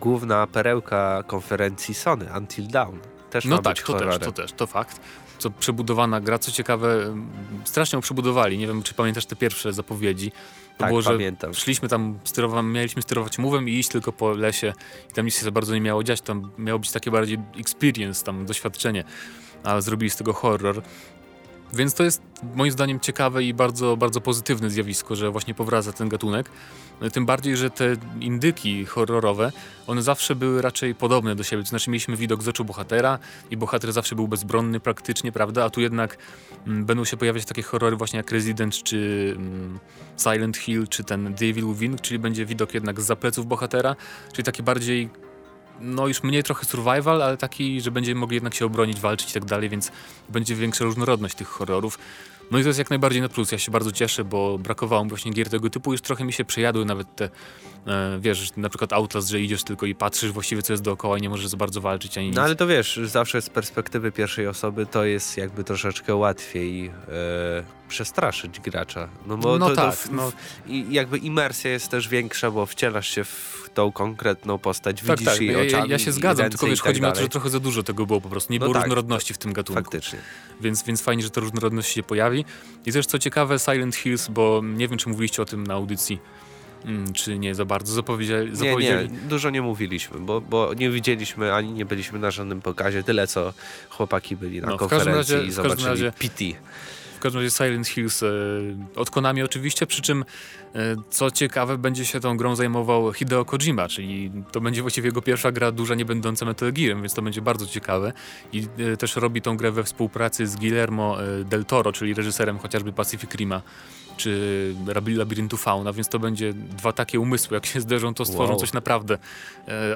główna 0.00 0.46
perełka 0.46 1.22
konferencji 1.26 1.94
Sony, 1.94 2.26
Until 2.38 2.66
Dawn 2.66 2.98
też 3.36 3.44
no 3.44 3.56
ma 3.56 3.62
tak, 3.62 3.74
być 3.74 3.82
to 3.82 3.92
horrorem. 3.92 4.18
też, 4.18 4.26
to 4.26 4.32
też, 4.32 4.52
to 4.52 4.66
fakt. 4.66 5.00
Co 5.38 5.50
przebudowana 5.50 6.20
gra, 6.20 6.38
co 6.38 6.52
ciekawe, 6.52 7.14
strasznie 7.64 7.96
ją 7.96 8.00
przebudowali. 8.00 8.58
Nie 8.58 8.66
wiem, 8.66 8.82
czy 8.82 8.94
pamiętasz 8.94 9.26
te 9.26 9.36
pierwsze 9.36 9.72
zapowiedzi. 9.72 10.30
To 10.30 10.36
tak, 10.78 10.88
było, 10.88 11.02
że 11.02 11.10
pamiętam. 11.10 11.54
Szliśmy 11.54 11.88
tam, 11.88 12.18
mieliśmy 12.62 13.02
sterować 13.02 13.38
mówem 13.38 13.68
i 13.68 13.72
iść 13.72 13.88
tylko 13.88 14.12
po 14.12 14.30
lesie 14.30 14.72
i 15.10 15.12
tam 15.12 15.24
nic 15.24 15.38
się 15.38 15.44
za 15.44 15.50
bardzo 15.50 15.74
nie 15.74 15.80
miało 15.80 16.04
dziać. 16.04 16.20
Tam 16.20 16.50
miało 16.58 16.78
być 16.78 16.90
takie 16.90 17.10
bardziej 17.10 17.38
experience, 17.58 18.24
tam 18.24 18.46
doświadczenie, 18.46 19.04
a 19.64 19.80
zrobili 19.80 20.10
z 20.10 20.16
tego 20.16 20.32
horror. 20.32 20.82
Więc 21.72 21.94
to 21.94 22.02
jest 22.02 22.22
moim 22.54 22.72
zdaniem 22.72 23.00
ciekawe 23.00 23.44
i 23.44 23.54
bardzo, 23.54 23.96
bardzo 23.96 24.20
pozytywne 24.20 24.70
zjawisko, 24.70 25.16
że 25.16 25.30
właśnie 25.30 25.54
powraca 25.54 25.92
ten 25.92 26.08
gatunek. 26.08 26.50
Tym 27.12 27.26
bardziej, 27.26 27.56
że 27.56 27.70
te 27.70 27.96
indyki 28.20 28.84
horrorowe, 28.84 29.52
one 29.86 30.02
zawsze 30.02 30.34
były 30.34 30.62
raczej 30.62 30.94
podobne 30.94 31.34
do 31.34 31.42
siebie. 31.42 31.62
Znaczy 31.62 31.90
mieliśmy 31.90 32.16
widok 32.16 32.42
z 32.42 32.48
oczu 32.48 32.64
bohatera 32.64 33.18
i 33.50 33.56
bohater 33.56 33.92
zawsze 33.92 34.14
był 34.14 34.28
bezbronny 34.28 34.80
praktycznie, 34.80 35.32
prawda? 35.32 35.64
A 35.64 35.70
tu 35.70 35.80
jednak 35.80 36.18
m, 36.66 36.84
będą 36.84 37.04
się 37.04 37.16
pojawiać 37.16 37.44
takie 37.44 37.62
horrory 37.62 37.96
właśnie 37.96 38.16
jak 38.16 38.32
Resident, 38.32 38.82
czy 38.82 39.32
mm, 39.36 39.78
Silent 40.16 40.56
Hill, 40.56 40.88
czy 40.88 41.04
ten 41.04 41.34
Devil 41.34 41.66
Within, 41.66 41.98
czyli 41.98 42.18
będzie 42.18 42.46
widok 42.46 42.74
jednak 42.74 43.00
z 43.00 43.04
zapleców 43.04 43.46
bohatera, 43.46 43.96
czyli 44.32 44.44
taki 44.44 44.62
bardziej 44.62 45.10
no 45.80 46.08
już 46.08 46.22
mniej 46.22 46.42
trochę 46.42 46.64
survival, 46.64 47.22
ale 47.22 47.36
taki, 47.36 47.80
że 47.80 47.90
będziemy 47.90 48.20
mogli 48.20 48.34
jednak 48.34 48.54
się 48.54 48.66
obronić, 48.66 49.00
walczyć 49.00 49.30
i 49.30 49.34
tak 49.34 49.44
dalej, 49.44 49.68
więc 49.68 49.92
będzie 50.28 50.54
większa 50.54 50.84
różnorodność 50.84 51.34
tych 51.34 51.48
horrorów. 51.48 51.98
No 52.50 52.58
i 52.58 52.62
to 52.62 52.68
jest 52.68 52.78
jak 52.78 52.90
najbardziej 52.90 53.22
na 53.22 53.28
plus. 53.28 53.52
Ja 53.52 53.58
się 53.58 53.72
bardzo 53.72 53.92
cieszę, 53.92 54.24
bo 54.24 54.58
brakowało 54.58 55.04
mi 55.04 55.08
właśnie 55.08 55.32
gier 55.32 55.50
tego 55.50 55.70
typu. 55.70 55.92
Już 55.92 56.00
trochę 56.00 56.24
mi 56.24 56.32
się 56.32 56.44
przejadły 56.44 56.84
nawet 56.84 57.16
te, 57.16 57.30
e, 57.86 58.18
wiesz, 58.20 58.56
na 58.56 58.68
przykład 58.68 58.92
Outlast, 58.92 59.28
że 59.28 59.40
idziesz 59.40 59.64
tylko 59.64 59.86
i 59.86 59.94
patrzysz 59.94 60.32
właściwie 60.32 60.62
co 60.62 60.72
jest 60.72 60.82
dookoła 60.82 61.18
i 61.18 61.22
nie 61.22 61.28
możesz 61.28 61.46
za 61.46 61.56
bardzo 61.56 61.80
walczyć 61.80 62.18
ani 62.18 62.26
nic. 62.26 62.36
No 62.36 62.42
ale 62.42 62.56
to 62.56 62.66
wiesz, 62.66 63.00
zawsze 63.04 63.42
z 63.42 63.50
perspektywy 63.50 64.12
pierwszej 64.12 64.46
osoby 64.46 64.86
to 64.86 65.04
jest 65.04 65.36
jakby 65.36 65.64
troszeczkę 65.64 66.14
łatwiej 66.14 66.86
e, 66.86 66.92
przestraszyć 67.88 68.60
gracza. 68.60 69.08
No 69.26 69.36
bo 69.36 69.58
no 69.58 69.68
to, 69.68 69.76
tak, 69.76 69.94
w, 69.94 70.12
no. 70.12 70.32
I 70.66 70.86
jakby 70.90 71.18
imersja 71.18 71.70
jest 71.70 71.88
też 71.88 72.08
większa, 72.08 72.50
bo 72.50 72.66
wcielasz 72.66 73.08
się 73.08 73.24
w 73.24 73.70
tą 73.74 73.92
konkretną 73.92 74.58
postać, 74.58 74.96
tak, 74.96 75.18
widzisz 75.18 75.32
tak, 75.32 75.40
jej 75.40 75.56
oczami. 75.56 75.88
Ja, 75.88 75.94
ja 75.94 75.98
się 75.98 76.12
zgadzam, 76.12 76.50
tylko 76.50 76.66
wiesz, 76.66 76.78
tak 76.78 76.86
chodzi 76.86 77.00
mi 77.00 77.06
o 77.06 77.12
to, 77.12 77.20
że 77.20 77.28
trochę 77.28 77.50
za 77.50 77.60
dużo 77.60 77.82
tego 77.82 78.06
było 78.06 78.20
po 78.20 78.28
prostu. 78.28 78.52
Nie 78.52 78.58
no 78.58 78.64
było 78.64 78.74
tak, 78.74 78.82
różnorodności 78.82 79.34
w 79.34 79.38
tym 79.38 79.52
gatunku. 79.52 79.82
Faktycznie. 79.82 80.18
Więc, 80.60 80.82
więc 80.82 81.02
fajnie, 81.02 81.22
że 81.22 81.30
ta 81.30 81.40
różnorodność 81.40 81.92
się 81.92 82.02
pojawi. 82.02 82.44
I 82.86 82.92
też 82.92 83.06
co 83.06 83.18
ciekawe, 83.18 83.58
Silent 83.58 83.96
Hills, 83.96 84.28
bo 84.28 84.60
nie 84.64 84.88
wiem, 84.88 84.98
czy 84.98 85.08
mówiliście 85.08 85.42
o 85.42 85.44
tym 85.44 85.66
na 85.66 85.74
audycji, 85.74 86.18
mm, 86.84 87.12
czy 87.12 87.38
nie 87.38 87.54
za 87.54 87.64
bardzo. 87.64 87.94
Zapowiedzieli, 87.94 88.52
nie, 88.60 88.76
nie, 88.76 89.08
dużo 89.28 89.50
nie 89.50 89.62
mówiliśmy, 89.62 90.18
bo, 90.20 90.40
bo 90.40 90.74
nie 90.74 90.90
widzieliśmy, 90.90 91.54
ani 91.54 91.72
nie 91.72 91.84
byliśmy 91.84 92.18
na 92.18 92.30
żadnym 92.30 92.62
pokazie. 92.62 93.02
Tyle, 93.02 93.26
co 93.26 93.52
chłopaki 93.88 94.36
byli 94.36 94.60
na 94.60 94.68
no, 94.68 94.76
konferencji 94.76 95.34
razie, 95.34 95.48
i 95.48 95.52
zobaczyli 95.52 95.84
razie, 95.84 96.12
PT. 96.12 96.44
W 97.16 97.20
każdym 97.20 97.42
razie 97.42 97.56
Silent 97.56 97.88
Hills 97.88 98.22
e, 98.22 98.26
od 98.96 99.10
Konami 99.10 99.42
oczywiście, 99.42 99.86
przy 99.86 100.02
czym 100.02 100.24
e, 100.74 100.96
co 101.10 101.30
ciekawe 101.30 101.78
będzie 101.78 102.04
się 102.04 102.20
tą 102.20 102.36
grą 102.36 102.56
zajmował 102.56 103.12
Hideo 103.12 103.44
Kojima, 103.44 103.88
czyli 103.88 104.30
to 104.52 104.60
będzie 104.60 104.82
właściwie 104.82 105.08
jego 105.08 105.22
pierwsza 105.22 105.52
gra 105.52 105.72
duża 105.72 105.94
nie 105.94 106.04
będąca 106.04 106.46
Metal 106.46 106.72
Gearem, 106.72 107.02
więc 107.02 107.14
to 107.14 107.22
będzie 107.22 107.42
bardzo 107.42 107.66
ciekawe 107.66 108.12
i 108.52 108.66
e, 108.92 108.96
też 108.96 109.16
robi 109.16 109.42
tą 109.42 109.56
grę 109.56 109.72
we 109.72 109.84
współpracy 109.84 110.46
z 110.46 110.56
Guillermo 110.56 111.16
del 111.44 111.64
Toro, 111.64 111.92
czyli 111.92 112.14
reżyserem 112.14 112.58
chociażby 112.58 112.92
Pacific 112.92 113.34
Rima 113.34 113.62
czy 114.16 114.74
Labiryntu 115.06 115.56
Fauna, 115.56 115.92
więc 115.92 116.08
to 116.08 116.18
będzie 116.18 116.52
dwa 116.52 116.92
takie 116.92 117.20
umysły, 117.20 117.54
jak 117.54 117.66
się 117.66 117.80
zderzą, 117.80 118.14
to 118.14 118.24
stworzą 118.24 118.50
wow. 118.50 118.60
coś 118.60 118.72
naprawdę 118.72 119.18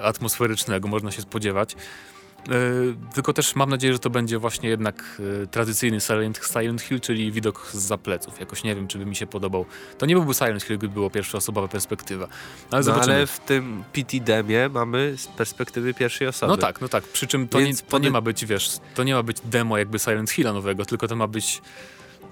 atmosferycznego, 0.03 0.89
można 0.89 1.11
się 1.11 1.23
spodziewać. 1.23 1.77
E, 2.49 3.13
tylko 3.15 3.33
też 3.33 3.57
mam 3.57 3.71
nadzieję, 3.71 3.93
że 3.93 3.99
to 3.99 4.11
będzie 4.11 4.39
właśnie 4.39 4.69
jednak 4.69 5.21
e, 5.43 5.47
tradycyjny 5.47 6.01
Silent, 6.01 6.41
Silent 6.53 6.83
Hill, 6.83 7.01
czyli 7.01 7.33
widok 7.33 7.71
z 7.73 8.01
pleców. 8.01 8.41
Jakoś 8.41 8.65
nie 8.65 8.75
wiem, 8.75 8.89
czy 8.89 8.99
by 8.99 9.07
mi 9.07 9.17
się 9.17 9.27
podobał. 9.27 9.67
To 9.99 10.07
nie 10.07 10.15
byłby 10.15 10.35
Silent 10.35 10.63
Hill, 10.63 10.79
gdyby 10.79 10.95
było 10.95 11.11
pierwszoosobowa 11.11 11.69
perspektywa. 11.69 12.29
Ale, 12.71 12.85
no, 12.85 12.95
ale 12.95 13.27
w 13.27 13.41
tym 13.41 13.85
PT 13.93 14.21
demie 14.21 14.69
mamy 14.69 15.15
z 15.17 15.27
perspektywy 15.27 15.95
pierwszej 15.95 16.29
osoby. 16.29 16.51
No 16.51 16.57
tak, 16.57 16.81
no 16.81 16.89
tak. 16.89 17.05
Przy 17.05 17.27
czym 17.27 17.49
to, 17.49 17.61
nie, 17.61 17.75
to 17.89 17.99
nie 17.99 18.11
ma 18.11 18.21
być, 18.21 18.47
wiesz, 18.47 18.79
to 18.95 19.05
nie 19.05 19.15
ma 19.15 19.23
być 19.23 19.37
demo 19.45 19.79
jakby 19.79 19.99
Silent 19.99 20.31
Hilla 20.31 20.53
nowego, 20.53 20.85
tylko 20.85 21.09
to 21.09 21.17
ma 21.17 21.27
być 21.27 21.63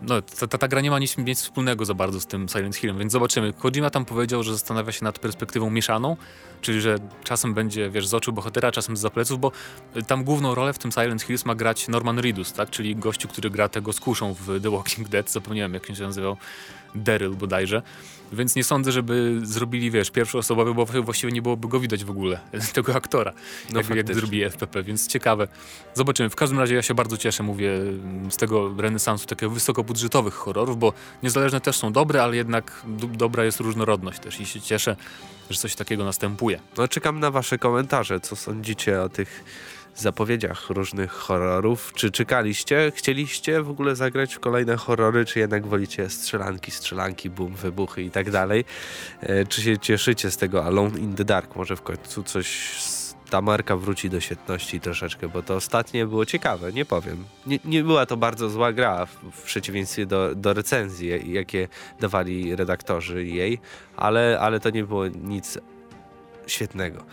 no, 0.02 0.22
ta, 0.22 0.46
ta, 0.46 0.58
ta, 0.58 0.68
gra 0.68 0.80
nie 0.80 0.90
ma 0.90 0.98
nic, 0.98 1.18
nic, 1.18 1.42
wspólnego 1.42 1.84
za 1.84 1.94
bardzo 1.94 2.20
z 2.20 2.26
tym 2.26 2.48
Silent 2.48 2.76
Hillem, 2.76 2.98
więc 2.98 3.12
zobaczymy. 3.12 3.52
Kojima 3.52 3.90
tam 3.90 4.04
powiedział, 4.04 4.42
że 4.42 4.52
zastanawia 4.52 4.92
się 4.92 5.04
nad 5.04 5.18
perspektywą 5.18 5.70
mieszaną, 5.70 6.16
czyli 6.60 6.80
że 6.80 6.96
czasem 7.24 7.54
będzie, 7.54 7.90
wiesz, 7.90 8.06
z 8.06 8.14
oczu 8.14 8.32
bohatera, 8.32 8.72
czasem 8.72 8.96
z 8.96 9.00
zapleców, 9.00 9.40
bo 9.40 9.52
tam 10.06 10.24
główną 10.24 10.54
rolę 10.54 10.72
w 10.72 10.78
tym 10.78 10.92
Silent 10.92 11.22
Hills 11.22 11.44
ma 11.44 11.54
grać 11.54 11.88
Norman 11.88 12.18
Reedus, 12.18 12.52
tak? 12.52 12.70
Czyli 12.70 12.96
gościu, 12.96 13.28
który 13.28 13.50
gra 13.50 13.68
tego 13.68 13.92
z 13.92 14.00
kuszą 14.00 14.34
w 14.34 14.60
The 14.62 14.70
Walking 14.70 15.08
Dead, 15.08 15.30
zapomniałem 15.30 15.74
jak 15.74 15.86
się 15.86 16.02
nazywał, 16.02 16.36
Daryl 16.94 17.34
bodajże. 17.34 17.82
Więc 18.32 18.56
nie 18.56 18.64
sądzę, 18.64 18.92
żeby 18.92 19.40
zrobili, 19.42 19.90
wiesz, 19.90 20.10
pierwszoosobowy, 20.10 20.74
bo 20.74 20.86
właściwie 20.86 21.32
nie 21.32 21.42
byłoby 21.42 21.68
go 21.68 21.80
widać 21.80 22.04
w 22.04 22.10
ogóle, 22.10 22.40
tego 22.74 22.94
aktora, 22.94 23.32
no 23.72 23.80
jak, 23.80 23.90
jak 23.90 24.14
zrobili 24.14 24.44
FPP, 24.44 24.82
więc 24.82 25.06
ciekawe. 25.06 25.48
Zobaczymy. 25.94 26.30
W 26.30 26.36
każdym 26.36 26.58
razie 26.58 26.74
ja 26.74 26.82
się 26.82 26.94
bardzo 26.94 27.16
cieszę, 27.16 27.42
mówię, 27.42 27.70
z 28.30 28.36
tego 28.36 28.74
renesansu 28.78 29.26
takich 29.26 29.50
wysokobudżetowych 29.50 30.34
horrorów, 30.34 30.78
bo 30.78 30.92
niezależne 31.22 31.60
też 31.60 31.76
są 31.76 31.92
dobre, 31.92 32.22
ale 32.22 32.36
jednak 32.36 32.82
dobra 33.12 33.44
jest 33.44 33.60
różnorodność 33.60 34.18
też 34.18 34.40
i 34.40 34.46
się 34.46 34.60
cieszę, 34.60 34.96
że 35.50 35.58
coś 35.58 35.74
takiego 35.74 36.04
następuje. 36.04 36.47
No 36.76 36.88
czekam 36.88 37.20
na 37.20 37.30
wasze 37.30 37.58
komentarze, 37.58 38.20
co 38.20 38.36
sądzicie 38.36 39.02
o 39.02 39.08
tych 39.08 39.44
zapowiedziach 39.94 40.70
różnych 40.70 41.12
horrorów. 41.12 41.92
Czy 41.94 42.10
czekaliście? 42.10 42.92
Chcieliście 42.94 43.62
w 43.62 43.70
ogóle 43.70 43.96
zagrać 43.96 44.34
w 44.34 44.40
kolejne 44.40 44.76
horrory, 44.76 45.24
czy 45.24 45.38
jednak 45.38 45.66
wolicie 45.66 46.10
strzelanki, 46.10 46.70
strzelanki, 46.70 47.30
boom, 47.30 47.54
wybuchy 47.54 48.02
i 48.02 48.10
tak 48.10 48.30
dalej? 48.30 48.64
E, 49.20 49.46
czy 49.46 49.62
się 49.62 49.78
cieszycie 49.78 50.30
z 50.30 50.36
tego 50.36 50.64
Alone 50.64 50.98
in 50.98 51.14
the 51.14 51.24
Dark? 51.24 51.56
Może 51.56 51.76
w 51.76 51.82
końcu 51.82 52.22
coś 52.22 52.78
ta 53.30 53.40
marka 53.40 53.76
wróci 53.76 54.10
do 54.10 54.20
świetności 54.20 54.80
troszeczkę, 54.80 55.28
bo 55.28 55.42
to 55.42 55.54
ostatnie 55.54 56.06
było 56.06 56.26
ciekawe, 56.26 56.72
nie 56.72 56.84
powiem. 56.84 57.24
Nie, 57.46 57.58
nie 57.64 57.84
była 57.84 58.06
to 58.06 58.16
bardzo 58.16 58.50
zła 58.50 58.72
gra 58.72 59.06
w, 59.06 59.12
w 59.32 59.42
przeciwieństwie 59.42 60.06
do, 60.06 60.34
do 60.34 60.54
recenzji, 60.54 61.32
jakie 61.32 61.68
dawali 62.00 62.56
redaktorzy 62.56 63.24
jej, 63.24 63.58
ale, 63.96 64.38
ale 64.40 64.60
to 64.60 64.70
nie 64.70 64.84
było 64.84 65.06
nic 65.06 65.58
świetnego. 66.48 67.04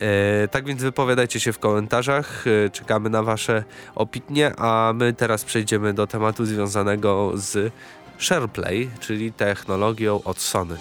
E, 0.00 0.48
tak 0.48 0.64
więc 0.64 0.82
wypowiadajcie 0.82 1.40
się 1.40 1.52
w 1.52 1.58
komentarzach, 1.58 2.44
e, 2.46 2.70
czekamy 2.70 3.10
na 3.10 3.22
Wasze 3.22 3.64
opinie, 3.94 4.52
a 4.56 4.92
my 4.94 5.12
teraz 5.12 5.44
przejdziemy 5.44 5.94
do 5.94 6.06
tematu 6.06 6.44
związanego 6.44 7.32
z 7.34 7.72
SharePlay, 8.18 8.90
czyli 9.00 9.32
technologią 9.32 10.22
od 10.24 10.38
Sony. 10.38 10.76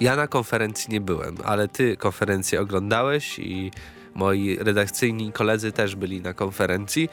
Ja 0.00 0.16
na 0.16 0.26
konferencji 0.26 0.92
nie 0.92 1.00
byłem, 1.00 1.36
ale 1.44 1.68
ty 1.68 1.96
konferencję 1.96 2.60
oglądałeś 2.60 3.38
i 3.38 3.70
moi 4.14 4.58
redakcyjni 4.60 5.32
koledzy 5.32 5.72
też 5.72 5.96
byli 5.96 6.20
na 6.20 6.34
konferencji 6.34 7.08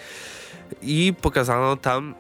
i 0.82 1.14
pokazano 1.22 1.78
tam 1.78 2.16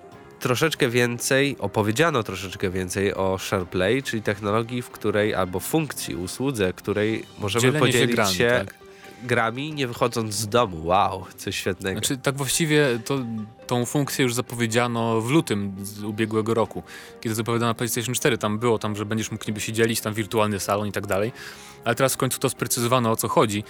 troszeczkę 0.46 0.90
więcej, 0.90 1.56
opowiedziano 1.60 2.24
troszeczkę 2.24 2.70
więcej 2.70 3.14
o 3.14 3.38
SharePlay, 3.38 4.04
czyli 4.04 4.22
technologii, 4.22 4.82
w 4.82 4.90
której 4.90 5.34
albo 5.34 5.60
funkcji, 5.60 6.16
usłudze, 6.16 6.74
której 6.74 7.25
możemy 7.40 7.62
Dzielenie 7.62 7.80
podzielić 7.80 8.10
się, 8.10 8.16
grami, 8.16 8.36
się 8.36 8.66
tak. 8.66 8.75
grami, 9.24 9.74
nie 9.74 9.88
wychodząc 9.88 10.34
z 10.34 10.48
domu. 10.48 10.86
Wow, 10.86 11.25
coś 11.38 11.56
świetnego. 11.56 12.00
Znaczy, 12.00 12.18
tak 12.18 12.38
właściwie 12.38 13.00
to, 13.06 13.20
tą 13.68 13.86
funkcję 13.86 14.24
już 14.24 14.34
zapowiedziano 14.34 15.22
w 15.22 15.32
lutym 15.32 15.75
z 15.82 16.04
ubiegłego 16.04 16.54
roku, 16.54 16.84
kiedy 17.22 17.36
zapowiadano 17.36 17.75
PlayStation 17.75 18.16
4. 18.16 18.38
Tam 18.38 18.60
było 18.60 18.80
tam, 18.80 18.96
że 18.96 19.06
będziesz 19.06 19.32
mógł 19.32 19.44
niby 19.48 19.62
się 19.62 19.74
dzielić, 19.74 20.02
tam 20.02 20.14
wirtualny 20.14 20.60
salon 20.60 20.88
i 20.88 20.92
tak 20.92 21.08
dalej. 21.08 21.32
Ale 21.86 21.96
teraz 21.96 22.14
w 22.14 22.18
końcu 22.18 22.40
to 22.40 22.50
sprecyzowano 22.50 23.12
o 23.12 23.16
co 23.16 23.28
chodzi 23.28 23.64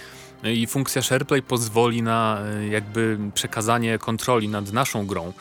i 0.44 0.66
funkcja 0.66 1.02
SharePlay 1.02 1.42
pozwoli 1.42 2.02
na 2.02 2.40
e, 2.40 2.68
jakby 2.68 3.18
przekazanie 3.34 3.98
kontroli 3.98 4.48
nad 4.48 4.72
naszą 4.72 5.06
grą 5.06 5.32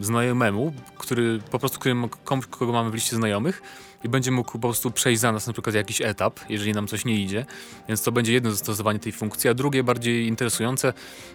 znajomemu, 0.00 0.72
który 0.98 1.40
po 1.50 1.58
prostu 1.58 1.78
którym, 1.78 2.08
kogo 2.50 2.72
mamy 2.72 2.90
w 2.90 2.94
liście 2.94 3.16
znajomych 3.16 3.62
i 4.04 4.08
będzie 4.08 4.30
mógł 4.30 4.52
po 4.52 4.58
prostu 4.58 4.90
przejść 4.90 5.20
za 5.20 5.32
nas 5.32 5.46
na 5.46 5.52
przykład 5.52 5.74
jakiś 5.74 6.00
etap, 6.00 6.40
jeżeli 6.48 6.72
nam 6.72 6.86
coś 6.86 7.04
nie 7.04 7.14
idzie. 7.14 7.46
Więc 7.88 8.02
to 8.02 8.12
będzie 8.12 8.32
jedno 8.32 8.50
zastosowanie 8.50 8.98
tej 8.98 9.12
funkcji, 9.12 9.50
a 9.50 9.54
drugie 9.54 9.84
bardziej 9.84 10.26
interesujące 10.26 10.92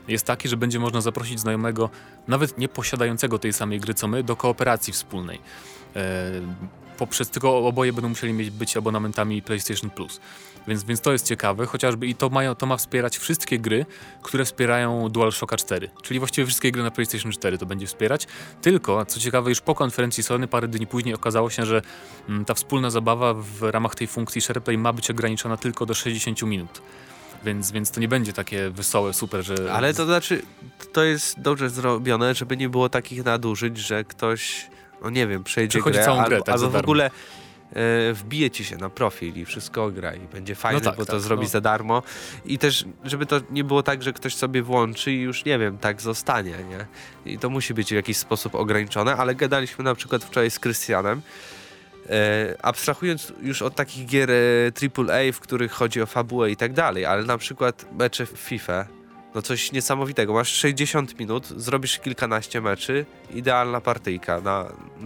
jest 0.08 0.26
takie, 0.26 0.50
że 0.50 0.58
będzie 0.58 0.80
można 0.80 1.02
zaprosić 1.02 1.40
znajomego, 1.40 1.90
nawet 2.28 2.58
nie 2.58 2.68
posiadającego 2.68 3.40
tej 3.40 3.54
samej 3.54 3.80
gry 3.80 3.94
co 3.94 4.08
my, 4.08 4.24
do 4.24 4.36
kooperacji 4.36 4.94
wspólnej. 4.94 5.40
E, 5.96 6.32
poprzez 6.98 7.30
tylko 7.30 7.68
oboje 7.68 7.94
będą 7.94 8.10
musieli 8.10 8.34
mieć 8.34 8.50
być 8.50 8.78
abonamentami 8.78 9.42
PlayStation 9.42 9.90
Plus. 9.90 10.20
Więc, 10.68 10.84
więc 10.84 11.02
to 11.02 11.12
jest 11.12 11.28
ciekawe, 11.28 11.66
chociażby 11.66 12.08
i 12.08 12.16
to, 12.16 12.30
mają, 12.30 12.56
to 12.56 12.66
ma 12.66 12.78
wspierać 12.78 13.18
wszystkie 13.18 13.60
gry, 13.60 13.86
które 14.22 14.46
wspierają 14.46 15.10
DualShocka 15.10 15.58
4. 15.58 15.90
Czyli 16.02 16.20
właściwie 16.20 16.46
wszystkie 16.48 16.72
gry 16.72 16.84
na 16.84 16.92
PlayStation 16.92 17.32
4 17.32 17.58
to 17.58 17.66
będzie 17.66 17.88
wspierać. 17.88 18.28
Tylko, 18.62 19.06
co 19.06 19.20
ciekawe, 19.20 19.50
już 19.50 19.62
po 19.62 19.76
konferencji 19.76 20.24
Sony 20.24 20.48
parę 20.48 20.68
dni 20.68 20.88
później 20.88 21.16
okazało 21.16 21.50
się, 21.50 21.66
że 21.66 21.82
mm, 22.30 22.46
ta 22.46 22.54
wspólna 22.54 22.90
zabawa 22.90 23.34
w 23.34 23.62
ramach 23.62 23.96
tej 23.96 24.08
funkcji 24.08 24.42
SharePlay 24.42 24.78
ma 24.78 24.94
być 24.94 25.12
ograniczona 25.12 25.58
tylko 25.58 25.86
do 25.86 25.94
60 25.94 26.42
minut. 26.42 26.82
Więc, 27.46 27.72
więc 27.72 27.92
to 27.92 28.00
nie 28.00 28.08
będzie 28.08 28.34
takie 28.34 28.70
wesołe, 28.70 29.14
super, 29.14 29.44
że... 29.44 29.74
Ale 29.74 29.94
to 29.94 30.06
znaczy, 30.06 30.42
to 30.94 31.04
jest 31.04 31.40
dobrze 31.40 31.70
zrobione, 31.70 32.36
żeby 32.36 32.58
nie 32.58 32.70
było 32.70 32.90
takich 32.90 33.26
nadużyć, 33.26 33.78
że 33.78 34.04
ktoś, 34.04 34.68
no 35.02 35.10
nie 35.10 35.28
wiem, 35.28 35.44
przejdzie 35.44 35.82
grę, 35.82 36.06
całą 36.06 36.24
grę, 36.24 36.36
albo, 36.36 36.46
tak, 36.46 36.56
albo 36.56 36.70
w 36.70 36.76
ogóle 36.76 37.12
wbije 38.14 38.52
ci 38.52 38.66
się 38.66 38.78
na 38.78 38.90
profil 38.90 39.36
i 39.36 39.46
wszystko 39.46 39.92
gra 39.92 40.14
i 40.14 40.20
będzie 40.20 40.56
fajne, 40.56 40.80
no 40.80 40.86
tak, 40.86 40.98
bo 40.98 41.06
to 41.06 41.12
tak, 41.12 41.22
zrobi 41.22 41.44
no. 41.44 41.50
za 41.50 41.62
darmo. 41.62 42.04
I 42.46 42.58
też, 42.58 42.86
żeby 43.04 43.26
to 43.26 43.42
nie 43.52 43.64
było 43.64 43.84
tak, 43.84 44.04
że 44.04 44.14
ktoś 44.14 44.36
sobie 44.36 44.64
włączy 44.64 45.12
i 45.12 45.22
już, 45.22 45.46
nie 45.46 45.60
wiem, 45.60 45.78
tak 45.78 46.02
zostanie, 46.02 46.56
nie? 46.70 46.86
I 47.34 47.40
to 47.40 47.50
musi 47.50 47.74
być 47.74 47.90
w 47.90 47.96
jakiś 47.96 48.18
sposób 48.18 48.56
ograniczone, 48.56 49.16
ale 49.16 49.36
gadaliśmy 49.36 49.84
na 49.84 49.96
przykład 49.96 50.24
wczoraj 50.24 50.52
z 50.52 50.60
Krystianem, 50.60 51.22
E, 52.10 52.56
abstrahując 52.62 53.34
już 53.42 53.62
od 53.62 53.76
takich 53.76 54.06
gier 54.06 54.32
e, 54.32 54.36
AAA, 54.98 55.32
w 55.34 55.40
których 55.40 55.72
chodzi 55.72 56.02
o 56.02 56.06
fabułę 56.06 56.52
i 56.52 56.56
tak 56.56 56.74
dalej, 56.74 57.06
ale 57.06 57.24
na 57.24 57.38
przykład 57.38 57.86
mecze 57.98 58.26
w 58.26 58.30
FIFA 58.30 58.86
no 59.36 59.42
coś 59.42 59.72
niesamowitego. 59.72 60.34
Masz 60.34 60.50
60 60.50 61.20
minut, 61.20 61.48
zrobisz 61.48 62.00
kilkanaście 62.00 62.62
meczy, 62.62 63.06
idealna 63.34 63.82
partyjka, 63.82 64.42
na, 64.42 64.66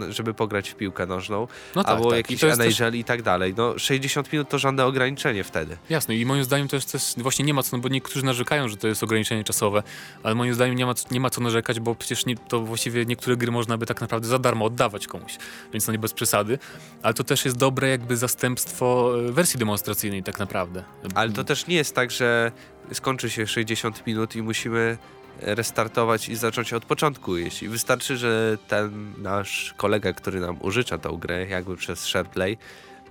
żeby 0.09 0.33
pograć 0.33 0.69
w 0.69 0.75
piłkę 0.75 1.05
nożną, 1.05 1.47
no 1.75 1.83
tak, 1.83 1.91
albo 1.91 2.09
tak. 2.09 2.17
jakiś 2.17 2.43
NHL 2.43 2.91
też... 2.91 2.95
i 2.95 3.03
tak 3.03 3.21
dalej. 3.21 3.53
No 3.57 3.79
60 3.79 4.33
minut 4.33 4.49
to 4.49 4.59
żadne 4.59 4.85
ograniczenie 4.85 5.43
wtedy. 5.43 5.77
Jasne 5.89 6.15
i 6.15 6.25
moim 6.25 6.43
zdaniem 6.43 6.67
to 6.67 6.75
jest 6.75 6.91
też 6.91 7.13
właśnie 7.17 7.45
nie 7.45 7.53
ma 7.53 7.63
co, 7.63 7.77
no 7.77 7.83
bo 7.83 7.89
niektórzy 7.89 8.25
narzekają, 8.25 8.67
że 8.67 8.77
to 8.77 8.87
jest 8.87 9.03
ograniczenie 9.03 9.43
czasowe, 9.43 9.83
ale 10.23 10.35
moim 10.35 10.53
zdaniem 10.53 10.75
nie 10.75 10.85
ma, 10.85 10.93
nie 11.11 11.19
ma 11.19 11.29
co 11.29 11.41
narzekać, 11.41 11.79
bo 11.79 11.95
przecież 11.95 12.25
nie, 12.25 12.35
to 12.37 12.59
właściwie 12.59 13.05
niektóre 13.05 13.37
gry 13.37 13.51
można 13.51 13.77
by 13.77 13.85
tak 13.85 14.01
naprawdę 14.01 14.27
za 14.27 14.39
darmo 14.39 14.65
oddawać 14.65 15.07
komuś, 15.07 15.37
więc 15.73 15.85
to 15.85 15.91
nie 15.91 15.99
bez 15.99 16.13
przesady, 16.13 16.59
ale 17.03 17.13
to 17.13 17.23
też 17.23 17.45
jest 17.45 17.57
dobre 17.57 17.89
jakby 17.89 18.17
zastępstwo 18.17 19.13
e, 19.19 19.31
wersji 19.31 19.59
demonstracyjnej 19.59 20.23
tak 20.23 20.39
naprawdę. 20.39 20.83
Ale 21.15 21.31
to 21.31 21.43
też 21.43 21.67
nie 21.67 21.75
jest 21.75 21.95
tak, 21.95 22.11
że 22.11 22.51
skończy 22.93 23.29
się 23.29 23.47
60 23.47 24.07
minut 24.07 24.35
i 24.35 24.41
musimy 24.41 24.97
restartować 25.41 26.29
i 26.29 26.35
zacząć 26.35 26.73
od 26.73 26.85
początku. 26.85 27.37
Jeśli 27.37 27.69
wystarczy, 27.69 28.17
że 28.17 28.57
ten 28.67 29.13
nasz 29.17 29.73
kolega, 29.77 30.13
który 30.13 30.39
nam 30.39 30.61
użycza 30.61 30.97
tą 30.97 31.17
grę, 31.17 31.47
jakby 31.47 31.77
przez 31.77 32.05
SharePlay, 32.05 32.57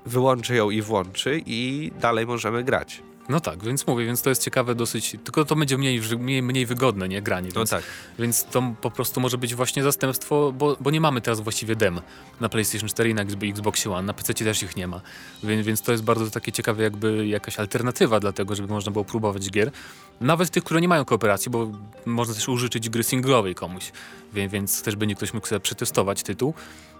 wyłączy 0.06 0.54
ją 0.54 0.70
i 0.70 0.82
włączy 0.82 1.42
i 1.46 1.90
dalej 2.00 2.26
możemy 2.26 2.64
grać. 2.64 3.02
No 3.28 3.40
tak, 3.40 3.64
więc 3.64 3.86
mówię, 3.86 4.06
więc 4.06 4.22
to 4.22 4.30
jest 4.30 4.44
ciekawe 4.44 4.74
dosyć, 4.74 5.16
tylko 5.24 5.44
to 5.44 5.56
będzie 5.56 5.78
mniej, 5.78 6.00
mniej, 6.18 6.42
mniej 6.42 6.66
wygodne, 6.66 7.08
nie, 7.08 7.22
granie. 7.22 7.48
No 7.54 7.60
więc, 7.60 7.70
tak. 7.70 7.82
Więc 8.18 8.44
to 8.44 8.74
po 8.80 8.90
prostu 8.90 9.20
może 9.20 9.38
być 9.38 9.54
właśnie 9.54 9.82
zastępstwo, 9.82 10.52
bo, 10.52 10.76
bo 10.80 10.90
nie 10.90 11.00
mamy 11.00 11.20
teraz 11.20 11.40
właściwie 11.40 11.76
dem 11.76 12.00
na 12.40 12.48
PlayStation 12.48 12.88
4 12.88 13.10
i 13.10 13.14
na 13.14 13.22
Xbox 13.22 13.86
One, 13.86 14.02
na 14.02 14.12
PC 14.12 14.34
też 14.34 14.62
ich 14.62 14.76
nie 14.76 14.86
ma. 14.86 15.00
Więc, 15.44 15.66
więc 15.66 15.82
to 15.82 15.92
jest 15.92 16.04
bardzo 16.04 16.30
takie 16.30 16.52
ciekawe 16.52 16.82
jakby 16.82 17.26
jakaś 17.26 17.58
alternatywa 17.58 18.20
dla 18.20 18.32
tego, 18.32 18.54
żeby 18.54 18.68
można 18.68 18.92
było 18.92 19.04
próbować 19.04 19.50
gier. 19.50 19.70
Nawet 20.20 20.50
tych, 20.50 20.64
które 20.64 20.80
nie 20.80 20.88
mają 20.88 21.04
kooperacji, 21.04 21.50
bo 21.50 21.70
można 22.06 22.34
też 22.34 22.48
użyczyć 22.48 22.90
gry 22.90 23.02
singlowej 23.02 23.54
komuś, 23.54 23.92
więc, 24.32 24.52
więc 24.52 24.82
też 24.82 24.96
będzie 24.96 25.14
ktoś 25.14 25.34
mógł 25.34 25.46
sobie 25.46 25.60
przetestować 25.60 26.22
tytuł. 26.22 26.54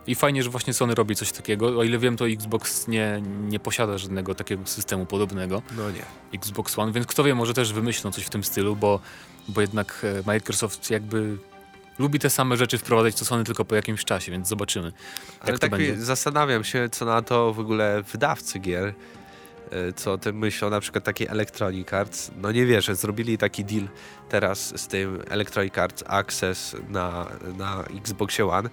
I 0.07 0.15
fajnie, 0.15 0.43
że 0.43 0.51
właśnie 0.51 0.73
Sony 0.73 0.95
robi 0.95 1.17
coś 1.17 1.33
takiego. 1.33 1.67
O 1.79 1.85
ile 1.85 1.99
wiem, 1.99 2.17
to 2.17 2.29
Xbox 2.29 2.89
nie, 2.89 3.23
nie 3.49 3.61
posiada 3.61 3.99
żadnego 3.99 4.35
takiego 4.35 4.67
systemu 4.67 5.07
podobnego. 5.07 5.63
No 5.77 5.91
nie. 5.91 6.03
Xbox 6.35 6.79
One, 6.79 6.93
więc 6.93 7.07
kto 7.07 7.25
wie, 7.25 7.35
może 7.35 7.55
też 7.55 7.73
wymyślą 7.73 8.13
coś 8.13 8.25
w 8.25 8.31
tym 8.31 8.45
stylu, 8.45 8.77
bo, 8.77 9.01
bo 9.49 9.61
jednak 9.61 10.03
e, 10.05 10.23
Microsoft 10.27 10.91
jakby 10.91 11.37
lubi 11.99 12.19
te 12.19 12.31
same 12.31 12.57
rzeczy 12.57 12.79
wprowadzać 12.79 13.15
co 13.15 13.25
Sony 13.25 13.45
tylko 13.45 13.65
po 13.65 13.75
jakimś 13.75 14.05
czasie, 14.05 14.33
więc 14.33 14.49
zobaczymy. 14.49 14.93
Ale 15.41 15.59
tak 15.59 15.71
będzie. 15.71 15.97
zastanawiam 15.97 16.65
się, 16.65 16.89
co 16.93 17.05
na 17.05 17.23
to 17.23 17.53
w 17.53 17.61
ogóle 17.61 18.03
wydawcy 18.03 18.59
gier 18.59 18.95
e, 19.71 19.93
co 19.93 20.13
o 20.13 20.19
tym 20.19 20.39
myślą, 20.39 20.71
na 20.71 20.81
przykład 20.81 21.05
takie 21.05 21.31
Electronic 21.31 21.93
Arts. 21.93 22.31
No 22.43 22.53
nie 22.53 22.67
wierzę, 22.67 22.95
zrobili 22.95 23.39
taki 23.39 23.65
deal 23.65 23.89
teraz 24.29 24.81
z 24.81 24.87
tym 24.87 25.23
Electronic 25.29 25.79
Arts 25.79 26.05
Access 26.07 26.77
na, 26.89 27.27
na 27.59 27.85
Xboxie 27.97 28.47
One 28.47 28.71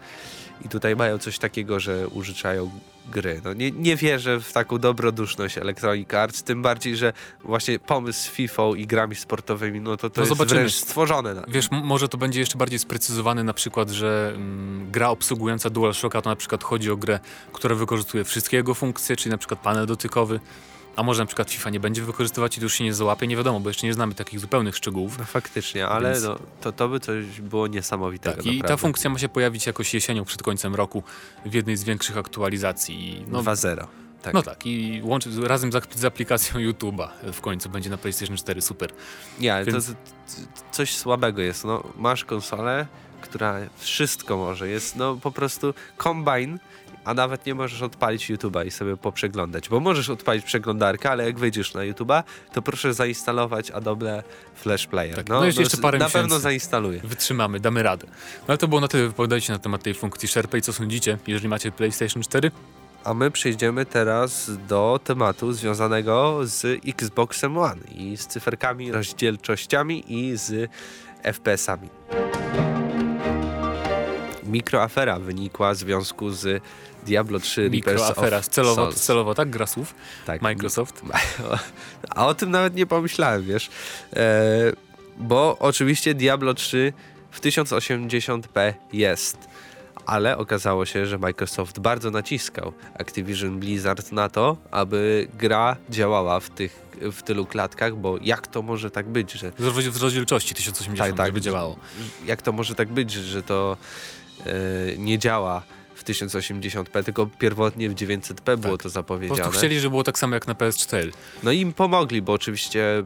i 0.65 0.69
tutaj 0.69 0.95
mają 0.95 1.17
coś 1.17 1.39
takiego, 1.39 1.79
że 1.79 2.07
użyczają 2.07 2.72
gry. 3.12 3.41
No 3.43 3.53
nie, 3.53 3.72
nie 3.72 3.95
wierzę 3.95 4.39
w 4.39 4.53
taką 4.53 4.77
dobroduszność 4.77 5.57
Electronic 5.57 6.13
Arts, 6.13 6.43
tym 6.43 6.62
bardziej, 6.62 6.98
że 6.98 7.13
właśnie 7.43 7.79
pomysł 7.79 8.19
z 8.19 8.27
FIFA 8.27 8.63
i 8.77 8.88
grami 8.88 9.15
sportowymi, 9.15 9.81
no 9.81 9.98
to 9.98 10.10
to 10.10 10.22
no 10.22 10.22
jest 10.22 10.38
zobaczymy. 10.38 10.60
wręcz 10.60 10.74
stworzone. 10.74 11.33
Na 11.33 11.43
Wiesz, 11.48 11.72
może 11.72 12.10
to 12.10 12.17
będzie 12.17 12.39
jeszcze 12.39 12.57
bardziej 12.57 12.79
sprecyzowane 12.79 13.43
na 13.43 13.53
przykład, 13.53 13.89
że 13.89 14.31
mm, 14.36 14.91
gra 14.91 15.10
obsługująca 15.10 15.69
DualShocka 15.69 16.22
to 16.22 16.29
na 16.29 16.36
przykład 16.36 16.63
chodzi 16.63 16.91
o 16.91 16.98
grę, 16.98 17.19
która 17.53 17.75
wykorzystuje 17.75 18.24
wszystkie 18.24 18.57
jego 18.57 18.74
funkcje, 18.74 19.15
czyli 19.15 19.31
na 19.31 19.38
przykład 19.38 19.60
panel 19.60 19.86
dotykowy, 19.86 20.39
a 20.95 21.03
może 21.03 21.21
na 21.21 21.25
przykład 21.25 21.51
FIFA 21.51 21.69
nie 21.69 21.79
będzie 21.79 22.01
wykorzystywać 22.01 22.57
i 22.57 22.59
to 22.59 22.65
już 22.65 22.73
się 22.73 22.83
nie 22.83 22.93
załapie, 22.93 23.27
nie 23.27 23.38
wiadomo, 23.38 23.59
bo 23.59 23.69
jeszcze 23.69 23.88
nie 23.88 23.93
znamy 23.93 24.15
takich 24.15 24.39
zupełnych 24.39 24.75
szczegółów. 24.75 25.19
No 25.19 25.25
faktycznie, 25.25 25.88
ale 25.88 26.12
Więc... 26.12 26.23
no, 26.23 26.39
to, 26.62 26.71
to 26.71 26.89
by 26.89 27.00
coś 27.00 27.41
było 27.41 27.67
niesamowitego. 27.67 28.35
Tak, 28.35 28.45
i 28.45 28.62
ta 28.62 28.77
funkcja 28.77 29.09
ma 29.09 29.19
się 29.19 29.29
pojawić 29.29 29.67
jakoś 29.67 29.93
jesienią 29.93 30.25
przed 30.25 30.43
końcem 30.43 30.75
roku 30.75 31.03
w 31.45 31.53
jednej 31.53 31.77
z 31.77 31.83
większych 31.83 32.17
aktualizacji. 32.17 33.25
No, 33.27 33.43
2.0. 33.43 33.88
Tak. 34.21 34.33
No 34.33 34.41
tak, 34.41 34.65
i 34.65 35.01
łączy, 35.03 35.29
razem 35.47 35.71
z, 35.71 35.95
z 35.95 36.05
aplikacją 36.05 36.59
YouTube'a 36.59 37.07
w 37.33 37.41
końcu 37.41 37.69
będzie 37.69 37.89
na 37.89 37.97
PlayStation 37.97 38.38
4, 38.38 38.62
super. 38.62 38.89
Nie, 39.39 39.55
ale 39.55 39.65
Więc... 39.65 39.88
to, 39.88 39.93
to 39.93 40.62
coś 40.71 40.95
słabego 40.95 41.41
jest. 41.41 41.65
No, 41.65 41.83
masz 41.97 42.25
konsolę, 42.25 42.88
która 43.21 43.59
wszystko 43.77 44.38
może. 44.38 44.69
Jest 44.69 44.95
no 44.95 45.15
po 45.15 45.31
prostu 45.31 45.73
kombine 45.97 46.57
a 47.05 47.13
nawet 47.13 47.45
nie 47.45 47.55
możesz 47.55 47.81
odpalić 47.81 48.31
YouTube'a 48.31 48.65
i 48.65 48.72
sobie 48.72 48.98
poprzeglądać, 48.98 49.69
bo 49.69 49.79
możesz 49.79 50.10
odpalić 50.10 50.45
przeglądarkę, 50.45 51.12
ale 51.12 51.25
jak 51.25 51.39
wejdziesz 51.39 51.74
na 51.74 51.81
YouTube'a, 51.81 52.24
to 52.53 52.62
proszę 52.62 52.93
zainstalować 52.93 53.72
Adobe 53.72 54.24
Flash 54.55 54.88
Player. 54.88 55.15
Tak, 55.15 55.29
no, 55.29 55.39
no 55.39 55.45
jeszcze 55.45 55.77
parę 55.77 55.98
Na 56.00 56.05
miesięcy. 56.05 56.22
pewno 56.24 56.39
zainstaluję. 56.39 57.00
Wytrzymamy, 57.03 57.60
damy 57.60 57.83
radę. 57.83 58.07
No 58.07 58.43
ale 58.48 58.57
to 58.57 58.67
było 58.67 58.81
na 58.81 58.88
tyle, 58.88 59.07
wypowiadajcie 59.07 59.53
na 59.53 59.60
temat 59.60 59.83
tej 59.83 59.93
funkcji 59.93 60.27
SharePlay, 60.27 60.62
co 60.62 60.74
sądzicie, 60.74 61.17
jeżeli 61.27 61.48
macie 61.50 61.72
PlayStation 61.72 62.24
4? 62.24 62.51
A 63.03 63.13
my 63.13 63.31
przejdziemy 63.31 63.86
teraz 63.86 64.51
do 64.67 65.00
tematu 65.03 65.53
związanego 65.53 66.39
z 66.43 66.79
Xboxem 66.88 67.57
One 67.57 67.81
i 67.95 68.17
z 68.17 68.27
cyferkami, 68.27 68.91
rozdzielczościami 68.91 70.03
i 70.07 70.38
z 70.38 70.72
FPS-ami. 71.24 71.89
Mikroafera 74.53 75.19
wynikła 75.19 75.74
w 75.74 75.77
związku 75.77 76.31
z 76.31 76.63
Diablo 77.05 77.39
3 77.39 77.69
Mikroafera, 77.69 78.41
celowo, 78.41 78.75
Souls. 78.75 79.01
celowo, 79.01 79.36
tak? 79.36 79.50
Gra 79.50 79.67
słów? 79.67 79.95
Tak. 80.25 80.41
Microsoft. 80.41 81.01
A 82.15 82.27
o 82.27 82.33
tym 82.36 82.51
nawet 82.51 82.75
nie 82.75 82.86
pomyślałem, 82.86 83.43
wiesz. 83.43 83.69
E, 84.15 84.19
bo 85.17 85.57
oczywiście 85.60 86.13
Diablo 86.13 86.53
3 86.53 86.93
w 87.31 87.41
1080p 87.41 88.74
jest. 88.93 89.38
Ale 90.05 90.38
okazało 90.38 90.86
się, 90.86 91.05
że 91.05 91.17
Microsoft 91.17 91.79
bardzo 91.79 92.12
naciskał 92.12 92.74
Activision 93.00 93.60
Blizzard 93.60 94.12
na 94.12 94.29
to, 94.29 94.57
aby 94.72 95.27
gra 95.38 95.75
działała 95.89 96.39
w 96.39 96.50
tych 96.50 96.83
w 97.12 97.22
tylu 97.24 97.45
klatkach, 97.45 97.95
bo 97.95 98.17
jak 98.22 98.48
to 98.48 98.62
może 98.62 98.91
tak 98.91 99.10
być, 99.10 99.31
że 99.31 99.51
w 99.60 100.01
rozdzielczości 100.01 100.55
1080, 100.55 101.10
Tak, 101.10 101.17
tak. 101.17 101.25
żeby 101.27 101.41
działało. 101.41 101.75
jak 102.25 102.41
to 102.41 102.51
może 102.51 102.75
tak 102.75 102.88
być, 102.89 103.12
że 103.12 103.43
to 103.43 103.77
nie 104.97 105.19
działa 105.19 105.63
w 105.95 106.03
1080p, 106.03 107.03
tylko 107.03 107.25
pierwotnie 107.39 107.89
w 107.89 107.95
900p 107.95 108.57
było 108.57 108.77
to 108.77 108.83
Po 108.83 108.89
zapowiedziane. 108.89 109.41
prostu 109.41 109.57
chcieli, 109.57 109.79
żeby 109.79 109.89
było 109.89 110.03
tak 110.03 110.19
samo 110.19 110.33
jak 110.33 110.47
na 110.47 110.53
PS4. 110.53 111.12
No 111.43 111.51
i 111.51 111.59
im 111.59 111.73
pomogli, 111.73 112.21
bo 112.21 112.33
oczywiście 112.33 113.03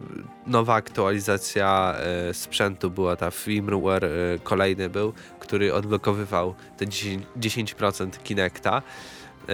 nowa 0.48 0.74
aktualizacja 0.76 1.96
e, 2.30 2.34
sprzętu 2.34 2.92
była 2.92 3.16
ta 3.16 3.32
firmware, 3.32 4.06
e, 4.06 4.10
kolejny 4.44 4.90
był, 4.90 5.14
który 5.40 5.74
odblokowywał 5.74 6.56
te 6.78 6.86
10%, 6.86 7.20
10% 7.40 8.10
Kinecta, 8.24 8.82
e, 9.50 9.52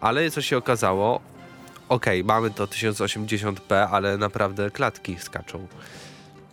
ale 0.00 0.30
co 0.30 0.42
się 0.42 0.56
okazało, 0.56 1.20
okej, 1.88 2.24
mamy 2.24 2.50
to 2.50 2.66
1080p, 2.66 3.88
ale 3.90 4.18
naprawdę 4.18 4.70
klatki 4.70 5.16
skaczą. 5.18 5.66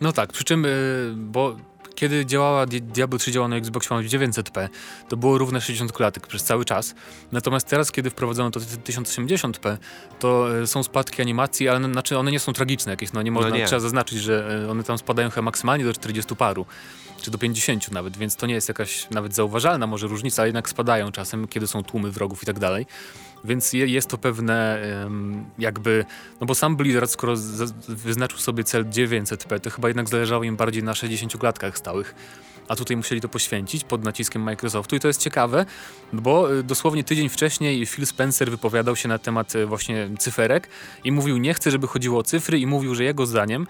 No 0.00 0.12
tak, 0.12 0.32
przy 0.32 0.44
czym, 0.44 0.64
y, 0.64 1.12
bo 1.16 1.56
kiedy 1.94 2.26
działała 2.26 2.66
Di- 2.66 2.82
Diablo 2.82 3.18
3 3.18 3.32
działała 3.32 3.48
na 3.48 3.56
Xbox 3.56 3.92
One 3.92 4.02
w 4.02 4.06
900p, 4.06 4.68
to 5.08 5.16
było 5.16 5.38
równe 5.38 5.60
60 5.60 5.92
klatek 5.92 6.26
przez 6.26 6.44
cały 6.44 6.64
czas. 6.64 6.94
Natomiast 7.32 7.68
teraz, 7.68 7.92
kiedy 7.92 8.10
wprowadzono 8.10 8.50
to 8.50 8.60
1080p, 8.60 9.76
to 10.18 10.58
y, 10.62 10.66
są 10.66 10.82
spadki 10.82 11.22
animacji, 11.22 11.68
ale 11.68 11.80
no, 11.80 11.88
znaczy 11.92 12.18
one 12.18 12.32
nie 12.32 12.40
są 12.40 12.52
tragiczne 12.52 12.92
jakieś, 12.92 13.12
no 13.12 13.22
nie 13.22 13.30
można, 13.30 13.56
nie. 13.56 13.66
trzeba 13.66 13.80
zaznaczyć, 13.80 14.18
że 14.18 14.62
y, 14.64 14.70
one 14.70 14.84
tam 14.84 14.98
spadają 14.98 15.30
chyba 15.30 15.42
maksymalnie 15.42 15.84
do 15.84 15.92
40 15.92 16.36
paru, 16.36 16.66
czy 17.24 17.30
do 17.30 17.38
50 17.38 17.90
nawet, 17.90 18.16
więc 18.16 18.36
to 18.36 18.46
nie 18.46 18.54
jest 18.54 18.68
jakaś 18.68 19.10
nawet 19.10 19.34
zauważalna 19.34 19.86
może 19.86 20.06
różnica, 20.06 20.42
ale 20.42 20.48
jednak 20.48 20.68
spadają 20.68 21.12
czasem, 21.12 21.48
kiedy 21.48 21.66
są 21.66 21.82
tłumy 21.82 22.10
wrogów 22.10 22.42
i 22.42 22.46
tak 22.46 22.58
dalej. 22.58 22.86
Więc 23.44 23.72
je, 23.72 23.86
jest 23.86 24.08
to 24.08 24.18
pewne 24.18 24.82
jakby, 25.58 26.04
no 26.40 26.46
bo 26.46 26.54
sam 26.54 26.76
Blizzard, 26.76 27.10
skoro 27.10 27.34
wyznaczył 27.88 28.38
sobie 28.38 28.64
cel 28.64 28.84
900p, 28.84 29.60
to 29.60 29.70
chyba 29.70 29.88
jednak 29.88 30.08
zależało 30.08 30.44
im 30.44 30.56
bardziej 30.56 30.82
na 30.82 30.94
60 30.94 31.36
klatkach 31.36 31.78
stałych. 31.78 32.14
A 32.68 32.76
tutaj 32.76 32.96
musieli 32.96 33.20
to 33.20 33.28
poświęcić 33.28 33.84
pod 33.84 34.04
naciskiem 34.04 34.42
Microsoftu 34.42 34.96
i 34.96 35.00
to 35.00 35.08
jest 35.08 35.20
ciekawe, 35.20 35.66
bo 36.12 36.54
y, 36.54 36.62
dosłownie 36.62 37.04
tydzień 37.04 37.28
wcześniej 37.28 37.86
Phil 37.86 38.06
Spencer 38.06 38.50
wypowiadał 38.50 38.96
się 38.96 39.08
na 39.08 39.18
temat 39.18 39.54
y, 39.54 39.66
właśnie 39.66 40.10
cyferek 40.18 40.68
i 41.04 41.12
mówił, 41.12 41.36
nie 41.36 41.54
chce, 41.54 41.70
żeby 41.70 41.86
chodziło 41.86 42.18
o 42.18 42.22
cyfry 42.22 42.58
i 42.58 42.66
mówił, 42.66 42.94
że 42.94 43.04
jego 43.04 43.26
zdaniem 43.26 43.66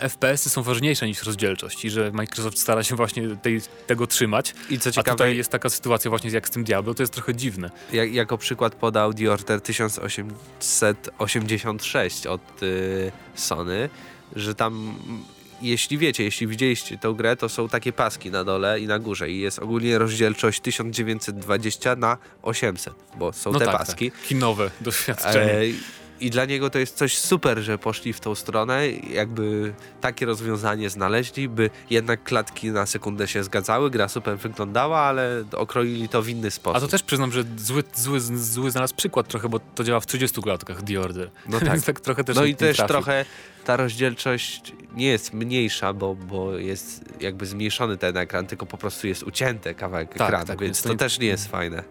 FPS-y 0.00 0.50
są 0.50 0.62
ważniejsze 0.62 1.06
niż 1.06 1.22
rozdzielczość 1.22 1.84
i 1.84 1.90
że 1.90 2.10
Microsoft 2.12 2.58
stara 2.58 2.82
się 2.82 2.96
właśnie 2.96 3.36
tej, 3.36 3.60
tego 3.86 4.06
trzymać. 4.06 4.54
I 4.70 4.78
co 4.78 4.88
A 4.88 4.92
ciekawe, 4.92 5.16
tutaj 5.16 5.36
jest 5.36 5.50
taka 5.50 5.70
sytuacja 5.70 6.10
właśnie 6.10 6.30
jak 6.30 6.48
z 6.48 6.50
tym 6.50 6.64
Diablo, 6.64 6.94
to 6.94 7.02
jest 7.02 7.12
trochę 7.12 7.34
dziwne. 7.34 7.70
jak, 7.92 8.14
jako 8.14 8.38
przykład 8.38 8.74
podał 8.74 9.14
The 9.14 9.32
Order 9.32 9.60
1886 9.60 12.26
od 12.26 12.62
y, 12.62 13.12
Sony, 13.34 13.88
że 14.36 14.54
tam 14.54 14.74
mm, 14.74 15.24
jeśli 15.62 15.98
wiecie, 15.98 16.24
jeśli 16.24 16.46
widzieliście 16.46 16.98
tę 16.98 17.14
grę, 17.16 17.36
to 17.36 17.48
są 17.48 17.68
takie 17.68 17.92
paski 17.92 18.30
na 18.30 18.44
dole 18.44 18.80
i 18.80 18.86
na 18.86 18.98
górze 18.98 19.30
i 19.30 19.40
jest 19.40 19.58
ogólnie 19.58 19.98
rozdzielczość 19.98 20.60
1920 20.60 21.96
na 21.96 22.18
800, 22.42 22.94
bo 23.18 23.32
są 23.32 23.52
No 23.52 23.58
te 23.58 23.64
tak, 23.64 23.78
paski. 23.78 24.10
Tak. 24.10 24.22
Kinowe 24.22 24.70
doświadczenie. 24.80 25.52
E, 25.52 26.05
I 26.20 26.30
dla 26.30 26.44
niego 26.44 26.70
to 26.70 26.78
jest 26.78 26.96
coś 26.96 27.18
super, 27.18 27.58
że 27.58 27.78
poszli 27.78 28.12
w 28.12 28.20
tą 28.20 28.34
stronę, 28.34 28.88
jakby 28.90 29.74
takie 30.00 30.26
rozwiązanie 30.26 30.90
znaleźli, 30.90 31.48
by 31.48 31.70
jednak 31.90 32.22
klatki 32.24 32.70
na 32.70 32.86
sekundę 32.86 33.28
się 33.28 33.44
zgadzały, 33.44 33.90
gra 33.90 34.08
super 34.08 34.38
wyglądała, 34.38 34.98
ale 35.00 35.44
okroili 35.52 36.08
to 36.08 36.22
w 36.22 36.28
inny 36.28 36.50
sposób. 36.50 36.76
A 36.76 36.80
to 36.80 36.88
też 36.88 37.02
przyznam, 37.02 37.32
że 37.32 37.44
zły, 37.56 37.84
zły, 37.94 38.20
zły 38.20 38.70
znalazł 38.70 38.94
przykład 38.94 39.28
trochę, 39.28 39.48
bo 39.48 39.60
to 39.74 39.84
działa 39.84 40.00
w 40.00 40.06
30 40.06 40.42
klatkach 40.42 40.82
The 40.82 41.00
Order. 41.00 41.30
No 41.48 41.60
tak. 41.70 41.82
tak 41.82 42.00
trochę 42.00 42.24
też 42.24 42.36
No 42.36 42.44
i 42.44 42.54
też 42.54 42.76
trafił. 42.76 42.94
trochę 42.94 43.24
ta 43.64 43.76
rozdzielczość 43.76 44.72
nie 44.94 45.06
jest 45.06 45.32
mniejsza, 45.34 45.92
bo, 45.92 46.14
bo 46.14 46.52
jest 46.58 47.04
jakby 47.20 47.46
zmniejszony 47.46 47.96
ten 47.96 48.16
ekran, 48.16 48.46
tylko 48.46 48.66
po 48.66 48.78
prostu 48.78 49.06
jest 49.06 49.22
ucięty 49.22 49.74
kawałek 49.74 50.08
Tak, 50.14 50.28
ekranu, 50.28 50.46
tak, 50.46 50.60
więc 50.60 50.82
to 50.82 50.88
nie- 50.88 50.96
też 50.96 51.18
nie 51.18 51.26
jest 51.26 51.48
fajne, 51.48 51.82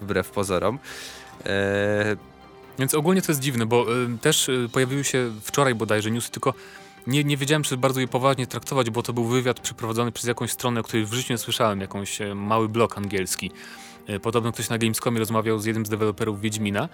wbrew 0.00 0.30
pozorom. 0.30 0.78
E, 1.46 2.16
Więc 2.78 2.94
ogólnie 2.94 3.22
to 3.22 3.32
jest 3.32 3.40
dziwne, 3.40 3.66
bo 3.66 3.96
y, 4.02 4.18
też 4.18 4.48
y, 4.48 4.68
pojawiły 4.72 5.04
się 5.04 5.30
wczoraj 5.42 5.74
bodajże 5.74 6.10
newsy, 6.10 6.30
tylko 6.30 6.54
nie, 7.06 7.24
nie 7.24 7.36
wiedziałem, 7.36 7.62
czy 7.62 7.76
bardzo 7.76 8.00
je 8.00 8.08
poważnie 8.08 8.46
traktować, 8.46 8.90
bo 8.90 9.02
to 9.02 9.12
był 9.12 9.24
wywiad 9.24 9.60
przeprowadzony 9.60 10.12
przez 10.12 10.28
jakąś 10.28 10.50
stronę, 10.50 10.80
o 10.80 10.82
której 10.82 11.06
w 11.06 11.12
życiu 11.12 11.32
nie 11.32 11.38
słyszałem, 11.38 11.80
jakąś 11.80 12.20
e, 12.20 12.34
mały 12.34 12.68
blog 12.68 12.98
angielski. 12.98 13.50
E, 14.06 14.20
Podobno 14.20 14.52
ktoś 14.52 14.68
na 14.68 14.78
Gamescomie 14.78 15.18
rozmawiał 15.18 15.58
z 15.58 15.64
jednym 15.64 15.86
z 15.86 15.88
deweloperów 15.88 16.40
Wiedźmina 16.40 16.88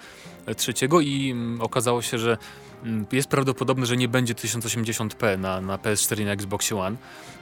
e, 0.47 0.55
trzeciego 0.55 1.01
i 1.01 1.31
mm, 1.31 1.61
okazało 1.61 2.03
się, 2.03 2.19
że 2.19 2.39
mm, 2.85 3.07
jest 3.13 3.29
prawdopodobne, 3.29 3.87
że 3.87 3.97
nie 3.97 4.09
będzie 4.09 4.35
1080p 4.35 5.39
na, 5.39 5.61
na 5.61 5.77
PS4 5.79 6.21
i 6.21 6.25
na 6.25 6.33
Xbox 6.33 6.73
One, 6.73 6.97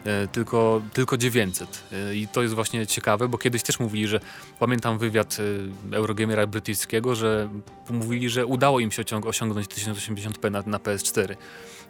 e, 0.04 0.28
tylko, 0.28 0.82
tylko 0.92 1.16
900. 1.16 1.84
E, 1.92 2.14
I 2.14 2.28
to 2.28 2.42
jest 2.42 2.54
właśnie 2.54 2.86
ciekawe, 2.86 3.28
bo 3.28 3.38
kiedyś 3.38 3.62
też 3.62 3.80
mówili, 3.80 4.08
że 4.08 4.20
pamiętam 4.60 4.98
wywiad 4.98 5.36
Eurogamera 5.92 6.46
brytyjskiego, 6.46 7.14
że 7.14 7.48
mówili, 7.90 8.30
że 8.30 8.46
udało 8.46 8.80
im 8.80 8.90
się 8.90 9.02
osiąg- 9.02 9.28
osiągnąć 9.28 9.66
1080p 9.66 10.50
na, 10.50 10.62
na 10.66 10.78
PS4. 10.78 11.36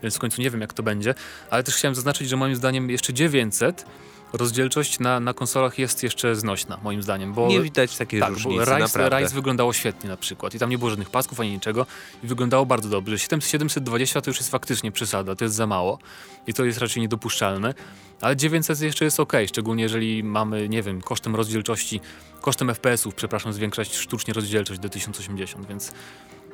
Więc 0.03 0.17
w 0.17 0.19
końcu 0.19 0.43
nie 0.43 0.51
wiem, 0.51 0.61
jak 0.61 0.73
to 0.73 0.83
będzie. 0.83 1.15
Ale 1.51 1.63
też 1.63 1.75
chciałem 1.77 1.95
zaznaczyć, 1.95 2.29
że 2.29 2.37
moim 2.37 2.57
zdaniem 2.57 2.91
jeszcze 2.91 3.13
900 3.13 3.85
rozdzielczość 4.33 4.99
na, 4.99 5.21
na 5.21 5.35
konsolach 5.35 5.79
jest 5.79 6.03
jeszcze 6.03 6.37
znośna, 6.37 6.79
moim 6.83 7.03
zdaniem. 7.03 7.33
Bo 7.33 7.49
nie 7.49 7.61
widać 7.61 7.97
takiej 7.97 8.21
tak, 8.21 8.31
różnicy, 8.31 8.65
Rise, 8.65 8.79
naprawdę. 8.79 9.19
Rise 9.19 9.35
wyglądało 9.35 9.73
świetnie 9.73 10.11
na 10.11 10.17
przykład 10.17 10.55
i 10.55 10.59
tam 10.59 10.71
nie 10.71 10.79
było 10.79 10.91
żadnych 10.91 11.11
pasków 11.11 11.41
ani 11.41 11.51
niczego 11.51 11.87
i 12.25 12.27
wyglądało 12.27 12.67
bardzo 12.67 12.89
dobrze. 12.89 13.17
7- 13.17 13.41
720 13.41 14.21
to 14.21 14.31
już 14.31 14.39
jest 14.39 14.51
faktycznie 14.51 14.93
przesada, 14.93 15.37
to 15.37 15.45
jest 15.45 15.57
za 15.57 15.67
mało 15.67 15.99
i 16.47 16.55
to 16.55 16.65
jest 16.65 16.79
raczej 16.79 17.03
niedopuszczalne, 17.03 17.75
ale 18.21 18.37
900 18.37 18.81
jeszcze 18.81 19.05
jest 19.05 19.21
ok, 19.21 19.33
szczególnie 19.47 19.83
jeżeli 19.83 20.25
mamy, 20.25 20.69
nie 20.69 20.83
wiem, 20.83 21.03
kosztem 21.03 21.37
rozdzielczości, 21.37 22.01
kosztem 22.41 22.75
FPS-ów, 22.75 23.15
przepraszam, 23.15 23.53
zwiększać 23.53 23.97
sztucznie 23.97 24.35
rozdzielczość 24.35 24.81
do 24.81 24.89
1080, 24.89 25.67
więc 25.69 25.93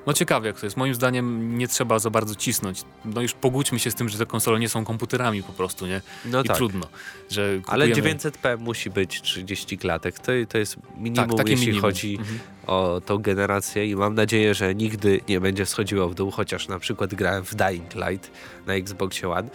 no 0.07 0.13
ciekawe 0.13 0.47
jak 0.47 0.61
to 0.61 0.67
jest. 0.67 0.77
Moim 0.77 0.95
zdaniem 0.95 1.59
nie 1.59 1.69
trzeba 1.69 1.99
za 1.99 2.11
bardzo 2.11 2.35
cisnąć. 2.35 2.83
No 3.05 3.23
już 3.23 3.33
pogódźmy 3.33 3.79
się 3.79 3.91
z 3.91 3.95
tym, 3.95 4.09
że 4.09 4.19
te 4.19 4.27
konsole 4.27 4.59
nie 4.61 4.69
są 4.69 4.85
komputerami 4.85 5.43
po 5.43 5.53
prostu, 5.53 5.87
nie? 5.87 6.01
No 6.25 6.41
I 6.43 6.45
tak. 6.45 6.57
trudno, 6.57 6.87
że 7.31 7.61
Ale 7.67 7.89
kupujemy... 7.89 8.19
900p 8.19 8.59
musi 8.59 8.91
być 8.91 9.23
30 9.23 9.79
klatek. 9.79 10.19
To, 10.19 10.33
to 10.49 10.59
jest 10.59 10.77
minimum, 10.97 11.37
tak, 11.37 11.49
jeśli 11.49 11.67
minimum. 11.67 11.83
chodzi 11.83 12.17
Mhm. 12.19 12.39
o 12.67 13.01
tą 13.07 13.19
generację 13.19 13.87
i 13.87 13.97
mam 13.97 14.15
nadzieję, 14.15 14.55
że 14.55 14.75
nigdy 14.75 15.21
nie 15.29 15.41
będzie 15.41 15.67
schodziło 15.67 16.09
w 16.09 16.15
dół, 16.15 16.31
chociaż 16.31 16.69
na 16.69 16.79
przykład 16.79 17.15
grałem 17.15 17.45
w 17.45 17.55
Dying 17.55 17.95
Light 17.95 18.31
na 18.67 18.75
Xboxie 18.75 19.29
One, 19.31 19.49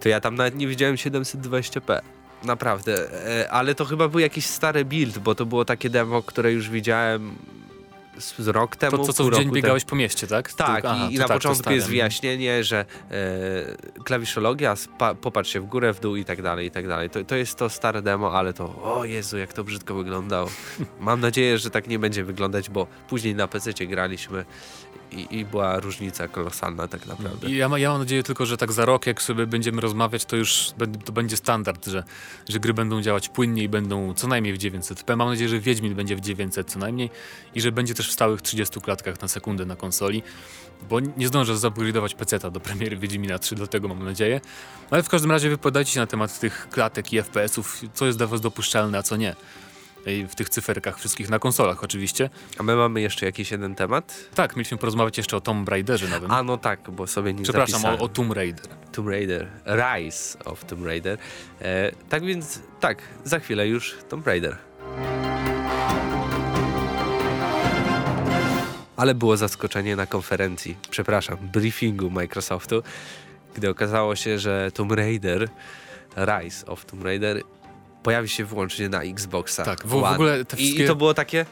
to 0.00 0.08
ja 0.08 0.20
tam 0.20 0.34
nawet 0.34 0.56
nie 0.56 0.66
widziałem 0.66 0.96
720p. 0.96 2.00
Naprawdę, 2.44 3.12
E, 3.40 3.50
ale 3.50 3.74
to 3.74 3.84
chyba 3.84 4.08
był 4.08 4.20
jakiś 4.20 4.46
stary 4.46 4.84
build, 4.84 5.18
bo 5.18 5.34
to 5.34 5.46
było 5.46 5.64
takie 5.64 5.90
demo, 5.90 6.22
które 6.22 6.52
już 6.52 6.70
widziałem 6.70 7.34
z, 8.18 8.48
rok 8.48 8.76
temu. 8.76 8.96
To 8.96 9.04
co, 9.04 9.12
co 9.12 9.24
w 9.24 9.34
dzień 9.34 9.50
biegałeś 9.52 9.84
po 9.84 9.96
mieście, 9.96 10.26
tak? 10.26 10.52
Tak, 10.52 10.84
Aha, 10.84 11.08
i, 11.10 11.14
i 11.14 11.18
na 11.18 11.28
tak, 11.28 11.36
początku 11.36 11.72
jest 11.72 11.88
wyjaśnienie, 11.88 12.64
że 12.64 12.84
e, 13.10 14.02
klawiszologia, 14.04 14.74
popatrz 15.20 15.52
się 15.52 15.60
w 15.60 15.66
górę, 15.66 15.92
w 15.92 16.00
dół 16.00 16.16
i 16.16 16.24
tak 16.24 16.42
dalej, 16.42 16.66
i 16.66 16.70
tak 16.70 16.88
dalej. 16.88 17.10
To, 17.10 17.24
to 17.24 17.36
jest 17.36 17.54
to 17.58 17.70
stare 17.70 18.02
demo, 18.02 18.32
ale 18.32 18.52
to, 18.52 18.64
o 18.82 19.04
Jezu, 19.04 19.38
jak 19.38 19.52
to 19.52 19.64
brzydko 19.64 19.94
wyglądało. 19.94 20.50
Mam 21.00 21.20
nadzieję, 21.20 21.58
że 21.58 21.70
tak 21.70 21.88
nie 21.88 21.98
będzie 21.98 22.24
wyglądać, 22.24 22.70
bo 22.70 22.86
później 23.08 23.34
na 23.34 23.48
PC 23.48 23.72
graliśmy 23.86 24.44
i, 25.12 25.38
i, 25.38 25.44
była 25.44 25.80
różnica 25.80 26.28
kolosalna 26.28 26.88
tak 26.88 27.06
naprawdę. 27.06 27.48
I 27.48 27.56
ja, 27.56 27.78
ja 27.78 27.90
mam 27.90 27.98
nadzieję 27.98 28.22
tylko, 28.22 28.46
że 28.46 28.56
tak 28.56 28.72
za 28.72 28.84
rok, 28.84 29.06
jak 29.06 29.22
sobie 29.22 29.46
będziemy 29.46 29.80
rozmawiać, 29.80 30.24
to 30.24 30.36
już 30.36 30.70
to 31.04 31.12
będzie 31.12 31.36
standard, 31.36 31.86
że, 31.86 32.04
że 32.48 32.60
gry 32.60 32.74
będą 32.74 33.02
działać 33.02 33.28
płynniej, 33.28 33.68
będą 33.68 34.14
co 34.14 34.28
najmniej 34.28 34.54
w 34.54 34.58
900p. 34.58 35.16
Mam 35.16 35.28
nadzieję, 35.28 35.48
że 35.48 35.60
Wiedźmin 35.60 35.94
będzie 35.94 36.16
w 36.16 36.20
900 36.20 36.70
co 36.70 36.78
najmniej 36.78 37.10
i 37.54 37.60
że 37.60 37.72
będzie 37.72 37.94
też 37.94 38.05
w 38.08 38.12
stałych 38.12 38.42
30 38.42 38.80
klatkach 38.80 39.22
na 39.22 39.28
sekundę 39.28 39.64
na 39.64 39.76
konsoli, 39.76 40.22
bo 40.88 41.00
nie 41.00 41.28
zdążę 41.28 41.54
zupgrade'ować 41.54 42.14
peceta 42.14 42.50
do 42.50 42.60
premiery 42.60 42.96
Wiedźmina 42.96 43.38
3, 43.38 43.54
dlatego 43.54 43.88
mam 43.88 44.04
nadzieję. 44.04 44.40
Ale 44.90 45.02
w 45.02 45.08
każdym 45.08 45.30
razie 45.30 45.50
wypowiadajcie 45.50 45.92
się 45.92 46.00
na 46.00 46.06
temat 46.06 46.40
tych 46.40 46.68
klatek 46.70 47.12
i 47.12 47.22
FPS-ów, 47.22 47.82
co 47.94 48.06
jest 48.06 48.18
dla 48.18 48.26
was 48.26 48.40
dopuszczalne, 48.40 48.98
a 48.98 49.02
co 49.02 49.16
nie 49.16 49.36
w 50.28 50.34
tych 50.34 50.48
cyferkach 50.48 50.98
wszystkich 50.98 51.30
na 51.30 51.38
konsolach 51.38 51.84
oczywiście. 51.84 52.30
A 52.58 52.62
my 52.62 52.76
mamy 52.76 53.00
jeszcze 53.00 53.26
jakiś 53.26 53.50
jeden 53.50 53.74
temat? 53.74 54.14
Tak, 54.34 54.56
mieliśmy 54.56 54.78
porozmawiać 54.78 55.18
jeszcze 55.18 55.36
o 55.36 55.40
Tomb 55.40 55.68
Raiderze 55.68 56.08
nawet. 56.08 56.30
A 56.30 56.42
no 56.42 56.58
tak, 56.58 56.90
bo 56.90 57.06
sobie 57.06 57.34
nie 57.34 57.42
Przepraszam, 57.42 57.84
o, 57.84 57.98
o, 57.98 58.08
Tomb 58.08 58.32
Raider. 58.32 58.66
Tomb 58.92 59.08
Raider, 59.08 59.48
Rise 59.66 60.38
of 60.44 60.64
Tomb 60.64 60.86
Raider. 60.86 61.18
E, 61.60 61.92
tak 62.08 62.24
więc, 62.24 62.60
tak, 62.80 63.02
za 63.24 63.38
chwilę 63.38 63.68
już 63.68 63.96
Tomb 64.08 64.26
Raider. 64.26 64.56
Ale 68.96 69.14
było 69.14 69.36
zaskoczenie 69.36 69.96
na 69.96 70.06
konferencji, 70.06 70.76
przepraszam, 70.90 71.36
briefingu 71.52 72.10
Microsoftu, 72.10 72.82
gdy 73.54 73.70
okazało 73.70 74.16
się, 74.16 74.38
że 74.38 74.70
Tomb 74.74 74.92
Raider, 74.92 75.48
Rise 76.16 76.66
of 76.66 76.84
Tomb 76.84 77.04
Raider 77.04 77.42
pojawi 78.02 78.28
się 78.28 78.44
wyłącznie 78.44 78.88
na 78.88 79.02
Xboxa. 79.02 79.64
Tak, 79.64 79.86
w, 79.86 79.88
w 79.88 79.94
ogóle 79.94 80.44
te 80.44 80.56
wszystkie... 80.56 80.84
I, 80.84 80.86
to 80.86 80.96
było 80.96 81.14
takie, 81.14 81.46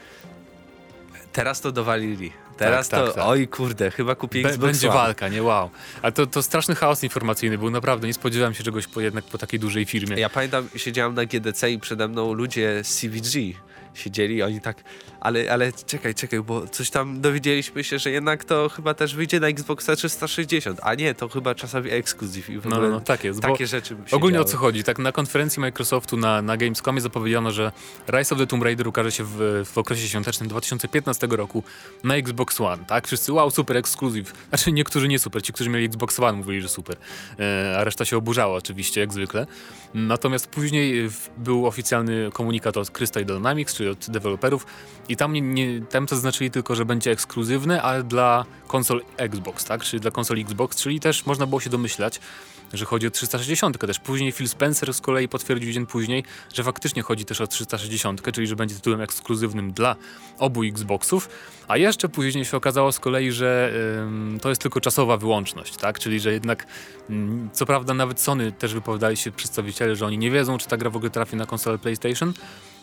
teraz 1.33 1.61
to 1.61 1.73
dowalili. 1.73 2.33
Teraz 2.57 2.89
tak, 2.89 3.01
to, 3.01 3.07
tak, 3.07 3.15
tak. 3.15 3.25
oj 3.27 3.49
kurde, 3.49 3.91
chyba 3.91 4.15
kupię 4.15 4.41
Xbox 4.41 4.59
Będzie 4.59 4.89
walka, 4.89 5.29
nie? 5.29 5.43
Wow. 5.43 5.71
Ale 6.03 6.13
to, 6.13 6.27
to 6.27 6.43
straszny 6.43 6.75
chaos 6.75 7.03
informacyjny 7.03 7.59
był, 7.59 7.71
naprawdę. 7.71 8.07
Nie 8.07 8.15
spodziewałem 8.15 8.55
się 8.55 8.65
czegoś 8.65 8.87
po, 8.87 9.01
jednak 9.01 9.25
po 9.25 9.39
takiej 9.39 9.61
dużej 9.61 9.85
firmie. 9.85 10.17
Ja 10.17 10.31
pamiętam, 10.31 10.69
siedziałem 10.77 11.15
na 11.15 11.25
GDC 11.25 11.71
i 11.71 11.79
przede 11.79 12.09
mną 12.09 12.33
ludzie 12.33 12.85
z 12.85 13.01
CVG 13.01 13.55
siedzieli, 13.95 14.43
oni 14.43 14.61
tak, 14.61 14.85
ale, 15.25 15.53
ale 15.53 15.73
czekaj, 15.73 16.15
czekaj, 16.15 16.41
bo 16.41 16.67
coś 16.67 16.91
tam 16.91 17.21
dowiedzieliśmy 17.21 17.85
się, 17.85 17.99
że 17.99 18.11
jednak 18.11 18.45
to 18.45 18.69
chyba 18.69 18.95
też 18.95 19.15
wyjdzie 19.15 19.41
na 19.41 19.49
Xboxa 19.49 19.97
360, 19.97 20.81
a 20.83 20.95
nie, 20.95 21.15
to 21.15 21.29
chyba 21.29 21.55
czasami 21.55 21.91
ekskluzyw 21.91 22.51
i 22.51 22.59
w 22.59 22.67
no, 22.67 22.77
ogóle 22.77 22.91
no, 22.91 23.01
tak 23.01 23.25
jest, 23.25 23.41
takie 23.41 23.67
rzeczy 23.67 23.97
Ogólnie 24.13 24.35
działy. 24.35 24.47
o 24.47 24.49
co 24.49 24.57
chodzi, 24.57 24.85
tak 24.85 24.99
na 24.99 25.13
konferencji 25.13 25.61
Microsoftu 25.61 26.17
na, 26.17 26.43
na 26.43 26.57
Gamescomie 26.57 27.01
zapowiedziano, 27.01 27.51
że 27.51 27.73
Rise 28.09 28.35
of 28.35 28.39
the 28.41 28.47
Tomb 28.47 28.63
Raider 28.65 28.89
ukaże 28.89 29.13
się 29.13 29.25
w, 29.25 29.63
w 29.65 29.79
okresie 29.79 30.09
świątecznym 30.09 30.49
2015 30.49 31.27
roku 31.31 31.63
na 32.05 32.17
Xbox 32.17 32.61
One, 32.61 32.85
tak? 32.85 33.07
Wszyscy, 33.07 33.33
wow, 33.33 33.51
super, 33.51 33.77
ekskluzyw. 33.77 34.33
Znaczy 34.49 34.73
niektórzy 34.73 35.09
nie 35.09 35.19
super, 35.19 35.43
ci, 35.43 35.53
którzy 35.53 35.71
mieli 35.71 35.87
Xbox 35.87 36.21
One 36.21 36.39
mówili, 36.39 36.61
że 36.61 36.69
super, 36.69 36.97
e, 37.39 37.77
a 37.79 37.85
reszta 37.85 38.05
się 38.05 38.17
oburzała 38.17 38.57
oczywiście, 38.57 39.01
jak 39.01 39.13
zwykle. 39.13 39.47
Natomiast 39.95 40.47
później 40.47 41.11
był 41.37 41.67
oficjalny 41.67 42.31
komunikat 42.33 42.77
od 42.77 42.91
Crystal 42.91 43.25
Dynamics, 43.25 43.75
czyli 43.75 43.89
od 43.89 44.11
deweloperów 44.11 44.67
i 45.09 45.14
tam, 45.17 45.33
nie, 45.33 45.81
tam 45.81 46.09
zaznaczyli 46.09 46.51
tylko, 46.51 46.75
że 46.75 46.85
będzie 46.85 47.11
ekskluzywny, 47.11 47.83
ale 47.83 48.03
dla 48.03 48.45
konsol 48.67 49.03
Xbox, 49.17 49.65
tak? 49.65 49.83
Czyli 49.83 50.01
dla 50.01 50.11
konsoli 50.11 50.43
Xbox, 50.43 50.77
czyli 50.77 51.01
też 51.01 51.27
można 51.27 51.47
było 51.47 51.61
się 51.61 51.71
domyślać, 51.71 52.21
że 52.73 52.85
chodzi 52.85 53.07
o 53.07 53.11
360 53.11 53.79
też. 53.79 53.99
Później 53.99 54.33
Phil 54.33 54.49
Spencer 54.49 54.95
z 54.95 55.01
kolei 55.01 55.29
potwierdził 55.29 55.73
dzień 55.73 55.87
później, 55.87 56.25
że 56.55 56.65
faktycznie 56.65 57.03
chodzi 57.03 57.25
też 57.25 57.41
o 57.41 57.47
360, 57.47 58.33
czyli 58.33 58.47
że 58.47 58.57
będzie 58.57 58.75
tytułem 58.75 59.01
ekskluzywnym 59.01 59.73
dla 59.73 59.97
obu 60.39 60.63
Xboxów, 60.63 61.29
a 61.69 61.77
jeszcze 61.77 62.09
później 62.09 62.45
się 62.45 62.57
okazało 62.57 62.93
z 62.93 63.01
kolei, 63.01 63.33
że 63.33 63.73
to 64.43 64.49
jest 64.49 64.63
tylko 64.63 64.81
czasowa 64.81 65.17
wyłączność, 65.17 65.77
tak? 65.77 65.99
Czyli 65.99 66.21
że 66.21 66.33
jednak 66.33 66.67
ym, 67.11 67.51
co 67.53 67.67
prawda 67.67 67.95
nawet 67.95 68.21
Sony 68.21 68.53
też 68.53 68.75
wypowiadali 68.75 69.17
się 69.17 69.31
przedstawiciele, 69.31 69.97
że 69.97 70.07
oni 70.07 70.19
nie 70.19 70.31
wiedzą, 70.31 70.59
czy 70.59 70.69
ta 70.69 70.77
gra 70.77 70.91
w 70.91 70.97
ogóle 70.97 71.11
trafi 71.11 71.37
na 71.37 71.47
konsolę 71.47 71.79
PlayStation, 71.79 72.33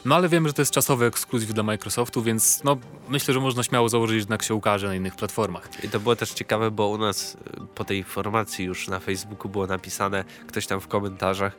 no 0.06 0.16
ale 0.16 0.30
wiemy, 0.30 0.50
że 0.50 0.54
to 0.54 0.62
jest 0.62 0.72
czasowy 0.72 1.06
ekskluzyw 1.06 1.54
dla 1.54 1.64
Microsoftu, 1.64 2.24
więc 2.24 2.64
no, 2.64 2.78
myślę, 3.10 3.34
że 3.34 3.40
można 3.40 3.64
śmiało 3.64 3.90
założyć, 3.90 4.14
że 4.14 4.20
jednak 4.20 4.44
się 4.44 4.56
ukaże 4.56 4.88
na 4.88 4.96
innych 4.96 5.16
platformach. 5.16 5.84
I 5.84 5.90
to 5.90 6.00
było 6.00 6.16
też 6.16 6.32
ciekawe, 6.32 6.72
bo 6.72 6.88
u 6.88 6.98
nas 6.98 7.36
y, 7.36 7.38
po 7.76 7.86
tej 7.86 7.98
informacji 7.98 8.66
już 8.66 8.88
na 8.88 9.00
Facebooku 9.00 9.50
było 9.50 9.68
napisane, 9.68 10.24
ktoś 10.48 10.68
tam 10.68 10.82
w 10.82 10.88
komentarzach, 10.88 11.58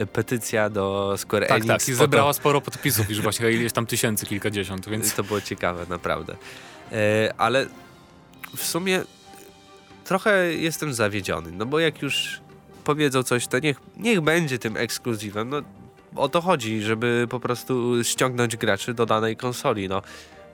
y, 0.00 0.06
petycja 0.06 0.70
do 0.70 1.14
Square 1.16 1.46
tak, 1.46 1.56
Enix. 1.56 1.68
Tak, 1.68 1.88
i 1.88 1.94
zebrała 1.94 2.32
sporo 2.32 2.60
podpisów, 2.60 3.10
już 3.10 3.20
właśnie 3.20 3.50
ileś 3.60 3.72
tam 3.72 3.86
tysięcy, 3.86 4.26
kilkadziesiąt, 4.26 4.88
więc... 4.88 5.14
To 5.14 5.24
było 5.24 5.40
ciekawe, 5.40 5.86
naprawdę. 5.88 6.36
E, 6.92 7.34
ale 7.38 7.66
w 8.56 8.64
sumie 8.64 9.02
trochę 10.04 10.54
jestem 10.54 10.94
zawiedziony, 10.94 11.52
no 11.52 11.66
bo 11.66 11.78
jak 11.78 12.02
już 12.02 12.40
powiedzą 12.84 13.22
coś, 13.22 13.46
to 13.46 13.58
niech, 13.58 13.80
niech 13.96 14.20
będzie 14.20 14.58
tym 14.58 14.76
ekskluzywem. 14.76 15.48
No, 15.48 15.62
o 16.16 16.28
to 16.28 16.40
chodzi, 16.40 16.82
żeby 16.82 17.26
po 17.30 17.40
prostu 17.40 18.04
ściągnąć 18.04 18.56
graczy 18.56 18.94
do 18.94 19.06
danej 19.06 19.36
konsoli. 19.36 19.88
No, 19.88 20.02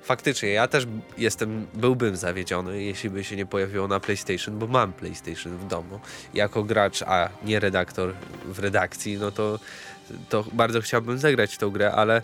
faktycznie, 0.02 0.48
ja 0.48 0.68
też 0.68 0.86
jestem, 1.18 1.66
byłbym 1.74 2.16
zawiedziony, 2.16 2.82
jeśli 2.82 3.10
by 3.10 3.24
się 3.24 3.36
nie 3.36 3.46
pojawiło 3.46 3.88
na 3.88 4.00
PlayStation, 4.00 4.58
bo 4.58 4.66
mam 4.66 4.92
PlayStation 4.92 5.58
w 5.58 5.66
domu. 5.66 6.00
Jako 6.34 6.64
gracz, 6.64 7.02
a 7.02 7.28
nie 7.44 7.60
redaktor 7.60 8.14
w 8.44 8.58
redakcji, 8.58 9.16
no 9.16 9.30
to, 9.30 9.58
to 10.28 10.44
bardzo 10.52 10.80
chciałbym 10.80 11.18
zagrać 11.18 11.58
tą 11.58 11.70
grę, 11.70 11.92
ale 11.92 12.22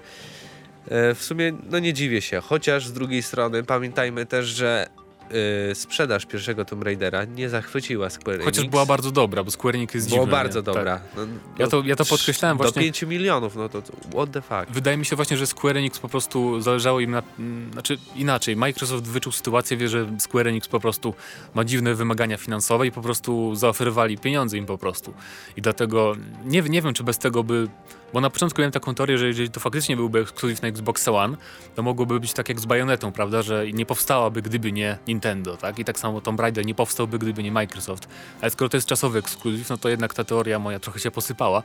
e, 0.89 1.15
w 1.15 1.23
sumie 1.23 1.53
no 1.71 1.79
nie 1.79 1.93
dziwię 1.93 2.21
się, 2.23 2.41
chociaż 2.41 2.87
z 2.87 2.93
drugiej 2.93 3.23
strony 3.23 3.65
pamiętajmy 3.65 4.27
też, 4.27 4.47
że 4.47 4.87
y, 5.71 5.75
sprzedaż 5.75 6.27
pierwszego 6.27 6.65
Tomb 6.65 6.83
Raidera 6.83 7.25
nie 7.25 7.49
zachwyciła 7.49 8.11
Square 8.11 8.35
Enix. 8.35 8.45
Chociaż 8.45 8.65
była 8.65 8.87
bardzo 8.87 9.11
dobra, 9.11 9.45
bo 9.45 9.51
Square 9.51 9.77
Enix 9.77 9.95
jest 9.95 10.09
Była 10.09 10.21
dziwne. 10.21 10.33
bardzo 10.33 10.59
nie? 10.59 10.63
dobra. 10.63 10.99
Tak. 10.99 11.03
No, 11.17 11.23
ja, 11.59 11.67
to, 11.67 11.83
ja 11.87 11.97
to 11.97 12.05
podkreślałem 12.05 12.59
do 12.59 12.65
właśnie. 12.65 12.83
Do 12.83 12.85
5 12.85 13.03
milionów, 13.03 13.57
no 13.57 13.69
to, 13.69 13.83
to 13.83 13.93
what 14.11 14.31
the 14.31 14.43
fuck. 14.43 14.67
Wydaje 14.71 14.97
mi 14.97 15.05
się 15.05 15.17
właśnie, 15.17 15.37
że 15.37 15.47
Square 15.47 15.77
Enix 15.77 15.99
po 15.99 16.09
prostu 16.09 16.61
zależało 16.61 17.01
im 17.01 17.11
na... 17.11 17.23
Mm, 17.39 17.73
znaczy 17.73 17.99
inaczej, 18.17 18.57
Microsoft 18.57 19.05
wyczuł 19.05 19.33
sytuację, 19.33 19.77
wie, 19.77 19.89
że 19.89 20.07
Square 20.19 20.49
Enix 20.49 20.69
po 20.69 20.81
prostu 20.81 21.15
ma 21.55 21.65
dziwne 21.65 21.95
wymagania 21.95 22.37
finansowe 22.37 22.87
i 22.87 22.93
po 22.93 23.03
prostu 23.03 23.55
zaoferowali 23.55 24.19
pieniądze 24.19 24.57
im 24.59 24.67
po 24.67 24.79
prostu. 24.79 25.15
I 25.57 25.63
dlatego 25.63 26.17
nie, 26.45 26.63
nie 26.63 26.83
wiem, 26.83 26.95
czy 26.95 27.05
bez 27.05 27.19
tego 27.19 27.45
by 27.45 27.69
bo 28.13 28.21
na 28.21 28.31
początku 28.31 28.61
miałem 28.61 28.73
taką 28.73 28.95
teorię, 28.95 29.19
że 29.19 29.27
jeżeli 29.27 29.51
to 29.51 29.61
faktycznie 29.61 29.97
byłby 29.97 30.21
ekskluzyw 30.21 30.63
na 30.63 30.69
Xbox 30.69 31.09
One, 31.09 31.37
to 31.75 31.83
mogłoby 31.83 32.21
być 32.21 32.33
tak 32.33 32.49
jak 32.49 32.61
z 32.61 32.67
Bayonetą, 32.67 33.13
prawda, 33.13 33.43
że 33.43 33.67
nie 33.73 33.87
powstałaby 33.87 34.43
gdyby 34.43 34.73
nie 34.73 34.99
Nintendo, 35.07 35.57
tak? 35.57 35.79
I 35.79 35.85
tak 35.85 35.99
samo 35.99 36.21
Tomb 36.21 36.41
Raider 36.41 36.67
nie 36.67 36.75
powstałby 36.75 37.19
gdyby 37.19 37.43
nie 37.43 37.53
Microsoft. 37.53 38.09
Ale 38.41 38.51
skoro 38.51 38.69
to 38.69 38.77
jest 38.77 38.87
czasowy 38.87 39.19
ekskluzyw, 39.19 39.71
no 39.71 39.77
to 39.77 39.89
jednak 39.89 40.15
ta 40.15 40.25
teoria 40.25 40.59
moja 40.59 40.81
trochę 40.81 41.01
się 41.01 41.11
posypała 41.11 41.63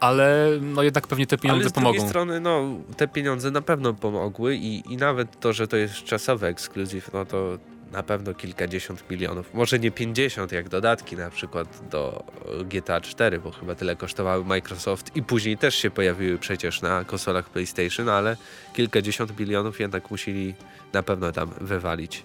ale 0.00 0.48
no 0.60 0.82
jednak 0.82 1.06
pewnie 1.06 1.26
te 1.26 1.38
pieniądze 1.38 1.70
pomogą. 1.70 1.88
Ale 1.88 1.98
z 1.98 2.02
drugiej 2.02 2.10
strony, 2.10 2.40
no, 2.40 2.62
te 2.96 3.08
pieniądze 3.08 3.50
na 3.50 3.62
pewno 3.62 3.94
pomogły 3.94 4.56
i, 4.56 4.92
i 4.92 4.96
nawet 4.96 5.40
to, 5.40 5.52
że 5.52 5.68
to 5.68 5.76
jest 5.76 5.94
czasowy 5.94 6.46
ekskluzyw, 6.46 7.12
no 7.12 7.26
to 7.26 7.58
na 7.94 8.02
pewno 8.02 8.34
kilkadziesiąt 8.34 9.10
milionów. 9.10 9.54
Może 9.54 9.78
nie 9.78 9.90
50 9.90 10.52
jak 10.52 10.68
dodatki 10.68 11.16
na 11.16 11.30
przykład 11.30 11.88
do 11.90 12.24
GTA 12.64 13.00
4, 13.00 13.38
bo 13.38 13.50
chyba 13.50 13.74
tyle 13.74 13.96
kosztowały 13.96 14.44
Microsoft 14.44 15.16
i 15.16 15.22
później 15.22 15.58
też 15.58 15.74
się 15.74 15.90
pojawiły 15.90 16.38
przecież 16.38 16.82
na 16.82 17.04
konsolach 17.04 17.50
PlayStation, 17.50 18.08
ale 18.08 18.36
kilkadziesiąt 18.74 19.40
milionów 19.40 19.80
jednak 19.80 20.10
musieli 20.10 20.54
na 20.92 21.02
pewno 21.02 21.32
tam 21.32 21.50
wywalić. 21.60 22.22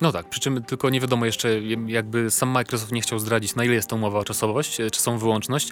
No 0.00 0.12
tak, 0.12 0.28
przy 0.28 0.40
czym 0.40 0.62
tylko 0.62 0.90
nie 0.90 1.00
wiadomo 1.00 1.26
jeszcze, 1.26 1.60
jakby 1.86 2.30
sam 2.30 2.48
Microsoft 2.48 2.92
nie 2.92 3.00
chciał 3.00 3.18
zdradzić, 3.18 3.56
na 3.56 3.64
ile 3.64 3.74
jest 3.74 3.88
to 3.88 3.96
umowa 3.96 4.18
o 4.18 4.24
czasowość, 4.24 4.76
czy 4.92 5.00
są 5.00 5.18
wyłączność, 5.18 5.70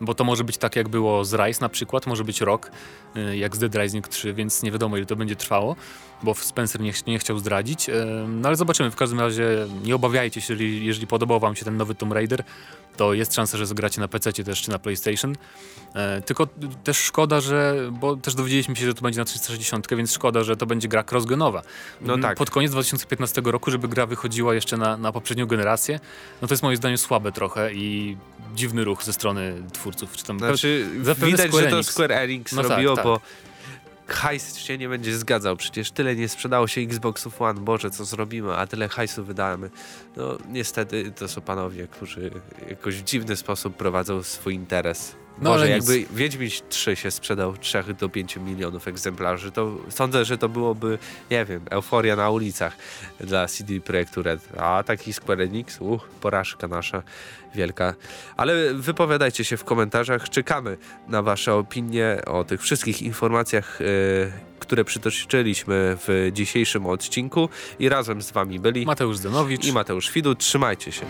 bo 0.00 0.14
to 0.14 0.24
może 0.24 0.44
być 0.44 0.58
tak 0.58 0.76
jak 0.76 0.88
było 0.88 1.24
z 1.24 1.34
Rise 1.34 1.60
na 1.60 1.68
przykład, 1.68 2.06
może 2.06 2.24
być 2.24 2.40
rok, 2.40 2.70
y, 3.16 3.36
jak 3.36 3.56
z 3.56 3.58
Dead 3.58 3.74
Rising 3.74 4.08
3, 4.08 4.34
więc 4.34 4.62
nie 4.62 4.72
wiadomo 4.72 4.96
ile 4.96 5.06
to 5.06 5.16
będzie 5.16 5.36
trwało, 5.36 5.76
bo 6.22 6.34
Spencer 6.34 6.80
nie, 6.80 6.92
nie 7.06 7.18
chciał 7.18 7.38
zdradzić, 7.38 7.90
no 8.28 8.48
ale 8.48 8.56
zobaczymy, 8.56 8.90
w 8.90 8.96
każdym 8.96 9.20
razie 9.20 9.66
nie 9.84 9.94
obawiajcie 9.94 10.40
się, 10.40 10.52
jeżeli, 10.52 10.86
jeżeli 10.86 11.06
podobał 11.06 11.40
wam 11.40 11.56
się 11.56 11.64
ten 11.64 11.76
nowy 11.76 11.94
Tomb 11.94 12.12
Raider, 12.12 12.44
to 12.96 13.14
jest 13.14 13.34
szansa, 13.34 13.58
że 13.58 13.66
zagracie 13.66 14.00
na 14.00 14.08
PC 14.08 14.32
też 14.32 14.62
czy 14.62 14.70
na 14.70 14.78
PlayStation. 14.78 15.34
E, 15.94 16.20
tylko 16.20 16.48
też 16.84 16.96
szkoda, 16.96 17.40
że, 17.40 17.90
bo 17.92 18.16
też 18.16 18.34
dowiedzieliśmy 18.34 18.76
się, 18.76 18.86
że 18.86 18.94
to 18.94 19.02
będzie 19.02 19.20
na 19.20 19.24
360, 19.24 19.86
więc 19.96 20.12
szkoda, 20.12 20.44
że 20.44 20.56
to 20.56 20.66
będzie 20.66 20.88
gra 20.88 21.04
crossgenowa. 21.10 21.62
No 22.00 22.18
tak. 22.18 22.38
Pod 22.38 22.50
koniec 22.50 22.70
2015 22.70 23.42
roku, 23.44 23.70
żeby 23.70 23.88
gra 23.88 24.06
wychodziła 24.06 24.54
jeszcze 24.54 24.76
na, 24.76 24.96
na 24.96 25.12
poprzednią 25.12 25.46
generację, 25.46 26.00
no 26.42 26.48
to 26.48 26.54
jest 26.54 26.62
moim 26.62 26.76
zdaniem 26.76 26.98
słabe 26.98 27.32
trochę 27.32 27.74
i 27.74 28.16
dziwny 28.54 28.84
ruch 28.84 29.04
ze 29.04 29.12
strony 29.12 29.62
twórców. 29.72 30.16
Czy 30.16 30.24
tam 30.24 30.38
znaczy, 30.38 30.86
widać, 31.16 31.48
Square 31.48 31.64
że 31.64 31.70
to 31.70 31.82
Square 31.82 32.12
Enix 32.12 32.52
no 32.52 32.62
tak, 32.62 32.70
robiło, 32.70 32.96
tak, 32.96 33.04
tak. 33.04 33.12
bo 33.12 33.20
hajs 34.12 34.58
się 34.58 34.78
nie 34.78 34.88
będzie 34.88 35.18
zgadzał. 35.18 35.56
Przecież 35.56 35.90
tyle 35.90 36.16
nie 36.16 36.28
sprzedało 36.28 36.66
się 36.66 36.80
Xboxów 36.80 37.42
One, 37.42 37.60
Boże, 37.60 37.90
co 37.90 38.04
zrobimy, 38.04 38.56
a 38.56 38.66
tyle 38.66 38.88
hajsu 38.88 39.24
wydamy. 39.24 39.70
No 40.16 40.38
niestety 40.48 41.12
to 41.12 41.28
są 41.28 41.40
panowie, 41.40 41.88
którzy 41.88 42.30
jakoś 42.70 42.96
w 42.96 43.04
dziwny 43.04 43.36
sposób 43.36 43.76
prowadzą 43.76 44.22
swój 44.22 44.54
interes. 44.54 45.14
No, 45.38 45.50
Może 45.50 45.68
jakby 45.68 45.98
nic. 45.98 46.08
Wiedźmin 46.12 46.50
3 46.68 46.96
się 46.96 47.10
sprzedał 47.10 47.56
3 47.56 47.84
do 48.00 48.08
5 48.08 48.36
milionów 48.36 48.88
egzemplarzy, 48.88 49.52
to 49.52 49.76
sądzę, 49.88 50.24
że 50.24 50.38
to 50.38 50.48
byłoby, 50.48 50.98
nie 51.30 51.44
wiem, 51.44 51.60
euforia 51.70 52.16
na 52.16 52.30
ulicach 52.30 52.76
dla 53.20 53.46
CD 53.46 53.80
Projektu 53.80 54.22
Red. 54.22 54.48
A 54.58 54.82
taki 54.82 55.12
Square 55.12 55.40
Enix, 55.40 55.80
uch, 55.80 56.08
porażka 56.20 56.68
nasza 56.68 57.02
wielka. 57.54 57.94
Ale 58.36 58.74
wypowiadajcie 58.74 59.44
się 59.44 59.56
w 59.56 59.64
komentarzach, 59.64 60.28
czekamy 60.28 60.76
na 61.08 61.22
wasze 61.22 61.54
opinie 61.54 62.18
o 62.26 62.44
tych 62.44 62.62
wszystkich 62.62 63.02
informacjach, 63.02 63.78
yy, 63.80 64.32
które 64.58 64.84
przytoczyliśmy 64.84 65.96
w 66.06 66.30
dzisiejszym 66.32 66.86
odcinku 66.86 67.48
i 67.78 67.88
razem 67.88 68.22
z 68.22 68.30
wami 68.30 68.60
byli 68.60 68.86
Mateusz 68.86 69.16
Zdenowicz 69.16 69.64
i 69.64 69.72
Mateusz 69.72 70.12
Widu. 70.12 70.34
Trzymajcie 70.34 70.92
się. 70.92 71.06